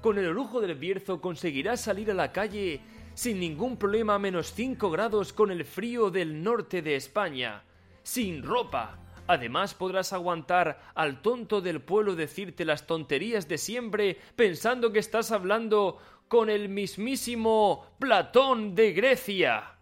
Con 0.02 0.18
el 0.18 0.26
orujo 0.28 0.62
del 0.62 0.76
Bierzo 0.76 1.20
conseguirás 1.20 1.82
salir 1.82 2.10
a 2.12 2.14
la 2.14 2.32
calle 2.32 2.80
sin 3.14 3.38
ningún 3.42 3.76
problema 3.76 4.16
a 4.16 4.20
menos 4.20 4.54
5 4.54 4.90
grados 4.90 5.34
con 5.34 5.52
el 5.52 5.66
frío 5.66 6.12
del 6.12 6.42
norte 6.42 6.82
de 6.82 6.96
España, 6.96 7.62
sin 8.04 8.42
ropa. 8.42 9.00
Además 9.28 9.74
podrás 9.74 10.14
aguantar 10.14 10.82
al 10.96 11.22
tonto 11.22 11.60
del 11.60 11.82
pueblo 11.82 12.16
decirte 12.16 12.64
las 12.64 12.88
tonterías 12.88 13.50
de 13.50 13.58
siempre 13.58 14.18
pensando 14.38 14.94
que 14.94 15.00
estás 15.00 15.34
hablando 15.34 15.98
con 16.30 16.50
el 16.50 16.70
mismísimo 16.70 17.86
Platón 18.00 18.76
de 18.76 18.94
Grecia, 18.94 19.76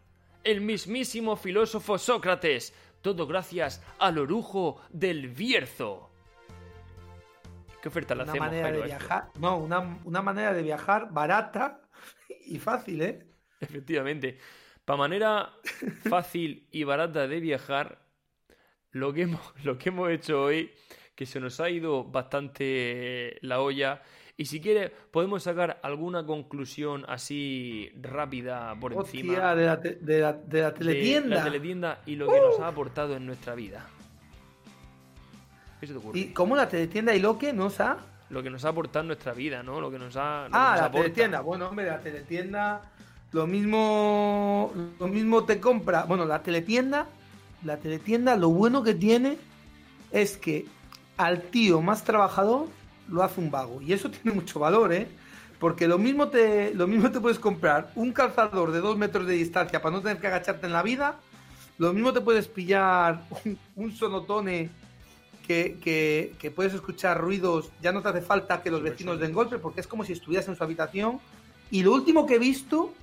el 0.43 0.61
mismísimo 0.61 1.35
filósofo 1.35 1.99
Sócrates, 1.99 2.73
todo 3.01 3.27
gracias 3.27 3.83
al 3.99 4.17
orujo 4.17 4.81
del 4.89 5.29
Bierzo. 5.29 6.09
¿Qué 7.81 7.87
oferta 7.87 8.13
le 8.13 8.23
Una 8.23 8.31
hacemos, 8.31 8.47
manera 8.47 8.63
Jairo, 8.67 8.79
de 8.81 8.85
viajar, 8.85 9.29
no, 9.39 9.57
una, 9.57 9.99
una 10.03 10.21
manera 10.21 10.53
de 10.53 10.63
viajar 10.63 11.11
barata 11.11 11.81
y 12.45 12.59
fácil, 12.59 13.01
¿eh? 13.01 13.25
Efectivamente. 13.59 14.37
Para 14.83 14.97
manera 14.97 15.53
fácil 16.09 16.67
y 16.71 16.83
barata 16.83 17.27
de 17.27 17.39
viajar, 17.39 18.05
lo 18.91 19.13
que, 19.13 19.23
hemos, 19.23 19.53
lo 19.63 19.77
que 19.77 19.89
hemos 19.89 20.09
hecho 20.09 20.43
hoy, 20.43 20.71
que 21.15 21.25
se 21.25 21.39
nos 21.39 21.59
ha 21.59 21.69
ido 21.69 22.03
bastante 22.03 23.37
la 23.41 23.61
olla, 23.61 24.01
y 24.39 24.45
si 24.45 24.59
quiere 24.61 24.89
podemos 24.89 25.43
sacar 25.43 25.79
alguna 25.83 26.25
conclusión 26.25 27.05
así 27.07 27.91
rápida 28.01 28.73
por 28.79 28.93
encima 28.93 29.53
de 29.53 29.65
la, 29.65 29.79
te- 29.81 29.95
de 29.95 30.19
la, 30.21 30.33
de 30.33 30.61
la 30.61 30.71
de 30.71 30.77
teletienda. 30.79 31.35
la 31.35 31.43
teletienda 31.43 32.01
y 32.05 32.15
lo 32.15 32.27
que 32.31 32.39
nos 32.39 32.59
ha 32.59 32.67
aportado 32.69 33.15
en 33.15 33.25
nuestra 33.25 33.53
vida. 33.53 33.85
¿Qué 35.79 35.87
se 35.87 35.93
te 35.93 35.99
ocurre? 35.99 36.19
¿Y 36.19 36.25
cómo 36.33 36.55
la 36.55 36.67
teletienda 36.67 37.13
y 37.13 37.19
lo 37.19 37.37
que 37.37 37.53
nos 37.53 37.79
ha...? 37.79 37.97
Lo 38.29 38.43
que 38.43 38.49
nos 38.49 38.63
ha 38.63 38.69
aportado 38.69 39.01
en 39.01 39.07
nuestra 39.07 39.33
vida, 39.33 39.63
¿no? 39.63 39.81
Lo 39.81 39.89
que 39.89 39.97
nos 39.97 40.15
ha. 40.15 40.47
lo 40.49 40.55
Ah, 40.55 40.71
nos 40.71 40.79
la 40.81 40.85
aporta. 40.85 41.03
teletienda. 41.03 41.41
Bueno, 41.41 41.67
hombre, 41.69 41.85
la 41.87 41.99
teletienda... 41.99 42.81
Lo 43.31 43.45
mismo, 43.47 44.73
lo 44.99 45.07
mismo 45.07 45.43
te 45.45 45.59
compra... 45.59 46.03
Bueno, 46.05 46.25
la 46.25 46.41
teletienda... 46.43 47.07
La 47.63 47.77
teletienda 47.77 48.35
lo 48.37 48.49
bueno 48.49 48.83
que 48.83 48.93
tiene 48.93 49.37
es 50.11 50.37
que 50.37 50.65
al 51.17 51.41
tío 51.43 51.81
más 51.81 52.03
trabajador 52.03 52.67
lo 53.11 53.23
hace 53.23 53.39
un 53.41 53.51
vago. 53.51 53.81
Y 53.81 53.93
eso 53.93 54.09
tiene 54.11 54.31
mucho 54.33 54.59
valor, 54.59 54.93
¿eh? 54.93 55.07
Porque 55.59 55.87
lo 55.87 55.97
mismo 55.97 56.29
te, 56.29 56.73
lo 56.73 56.87
mismo 56.87 57.11
te 57.11 57.19
puedes 57.19 57.37
comprar 57.39 57.91
un 57.95 58.13
calzador 58.13 58.71
de 58.71 58.79
dos 58.79 58.97
metros 58.97 59.27
de 59.27 59.33
distancia 59.33 59.81
para 59.81 59.95
no 59.95 60.01
tener 60.01 60.19
que 60.19 60.27
agacharte 60.27 60.67
en 60.67 60.73
la 60.73 60.83
vida. 60.83 61.15
Lo 61.77 61.91
mismo 61.93 62.13
te 62.13 62.21
puedes 62.21 62.47
pillar 62.47 63.21
un, 63.45 63.57
un 63.75 63.91
sonotone 63.91 64.69
que, 65.45 65.77
que- 65.81 66.33
que 66.39 66.51
puedes 66.51 66.73
escuchar 66.73 67.19
ruidos. 67.19 67.71
Ya 67.81 67.91
no 67.91 68.01
te 68.01 68.09
hace 68.09 68.21
falta 68.21 68.61
que 68.61 68.71
los 68.71 68.81
vecinos 68.81 69.19
den 69.19 69.33
golpe 69.33 69.57
porque 69.59 69.81
es 69.81 69.87
como 69.87 70.03
si 70.05 70.13
estuvieras 70.13 70.47
en 70.47 70.55
su 70.55 70.63
habitación. 70.63 71.19
Y 71.71 71.83
lo 71.83 71.93
último 71.93 72.25
que 72.25 72.35
he 72.35 72.39
visto, 72.39 72.93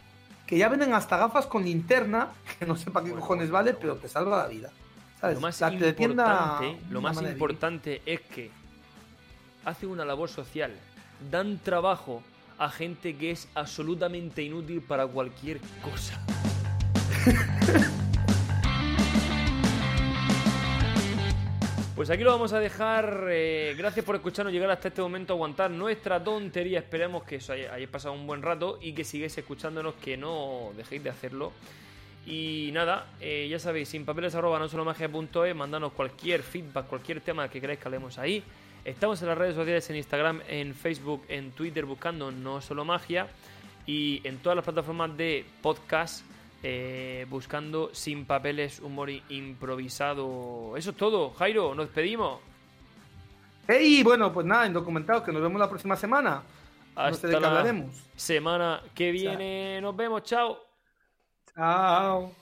que 0.46 0.56
ya 0.58 0.68
venden 0.68 0.94
hasta 0.94 1.16
gafas 1.18 1.46
con 1.46 1.64
linterna, 1.64 2.28
que 2.58 2.64
no 2.66 2.76
sé 2.76 2.90
para 2.90 3.04
qué 3.04 3.10
Bueno, 3.10 3.20
cojones 3.20 3.50
bueno, 3.50 3.52
vale, 3.52 3.72
bueno. 3.72 3.78
pero 3.80 3.96
te 3.96 4.08
salva 4.08 4.38
la 4.38 4.48
vida. 4.48 4.70
¿Sabes? 5.20 5.36
Lo 5.36 5.40
más 5.42 5.60
La 5.60 5.72
importante, 5.72 6.78
lo 6.90 7.00
más 7.00 7.22
importante 7.22 8.02
es 8.06 8.20
que 8.22 8.50
hacen 9.66 9.90
una 9.90 10.04
labor 10.04 10.30
social, 10.30 10.72
dan 11.30 11.58
trabajo 11.58 12.22
a 12.56 12.70
gente 12.70 13.16
que 13.16 13.32
es 13.32 13.48
absolutamente 13.54 14.42
inútil 14.42 14.80
para 14.80 15.06
cualquier 15.06 15.60
cosa. 15.82 16.24
Pues 21.96 22.10
aquí 22.10 22.22
lo 22.22 22.30
vamos 22.30 22.52
a 22.52 22.60
dejar. 22.60 23.28
eh, 23.30 23.74
gracias 23.78 24.04
por 24.04 24.16
escucharnos 24.16 24.52
llegar 24.52 24.70
hasta 24.70 24.88
este 24.88 25.00
momento, 25.00 25.32
aguantar 25.32 25.70
nuestra 25.70 26.22
tontería. 26.22 26.80
Esperemos 26.80 27.24
que 27.24 27.36
os 27.36 27.48
hayáis 27.48 27.88
pasado 27.88 28.12
un 28.12 28.26
buen 28.26 28.42
rato 28.42 28.78
y 28.82 28.92
que 28.92 29.02
sigáis 29.02 29.38
escuchándonos, 29.38 29.94
que 29.94 30.18
no 30.18 30.72
dejéis 30.76 31.02
de 31.02 31.08
hacerlo. 31.08 31.52
Y 32.26 32.70
nada, 32.72 33.06
eh, 33.20 33.46
ya 33.48 33.60
sabéis, 33.60 33.88
sin 33.88 34.04
papeles 34.04 34.34
arroba 34.34 34.58
no 34.58 34.68
solo 34.68 34.84
magia.es, 34.84 35.54
mandanos 35.54 35.92
cualquier 35.92 36.42
feedback, 36.42 36.86
cualquier 36.88 37.20
tema 37.20 37.48
que 37.48 37.60
queráis 37.60 37.78
que 37.78 37.86
hablemos 37.86 38.18
ahí. 38.18 38.42
Estamos 38.84 39.22
en 39.22 39.28
las 39.28 39.38
redes 39.38 39.54
sociales, 39.54 39.88
en 39.90 39.96
Instagram, 39.96 40.42
en 40.48 40.74
Facebook, 40.74 41.24
en 41.28 41.52
Twitter, 41.52 41.84
buscando 41.84 42.32
no 42.32 42.60
solo 42.60 42.84
magia. 42.84 43.28
Y 43.86 44.20
en 44.24 44.38
todas 44.38 44.56
las 44.56 44.64
plataformas 44.64 45.16
de 45.16 45.44
podcast, 45.62 46.24
eh, 46.64 47.26
buscando 47.30 47.90
sin 47.92 48.24
papeles, 48.24 48.80
humor 48.80 49.10
improvisado. 49.28 50.76
Eso 50.76 50.90
es 50.90 50.96
todo, 50.96 51.30
Jairo, 51.30 51.74
nos 51.76 51.86
despedimos. 51.86 52.40
Y 53.68 54.02
bueno, 54.02 54.32
pues 54.32 54.46
nada, 54.46 54.66
indocumentados, 54.66 55.22
que 55.22 55.32
nos 55.32 55.42
vemos 55.42 55.60
la 55.60 55.68
próxima 55.68 55.94
semana. 55.96 56.42
no 56.96 57.14
sé 57.14 57.28
de 57.28 57.34
Hasta 57.34 57.38
qué 57.38 57.40
la 57.40 57.48
hablaremos. 57.48 57.96
semana 58.16 58.82
que 58.94 59.12
viene. 59.12 59.80
Nos 59.80 59.96
vemos, 59.96 60.22
chao. 60.24 60.65
Chao. 61.56 62.36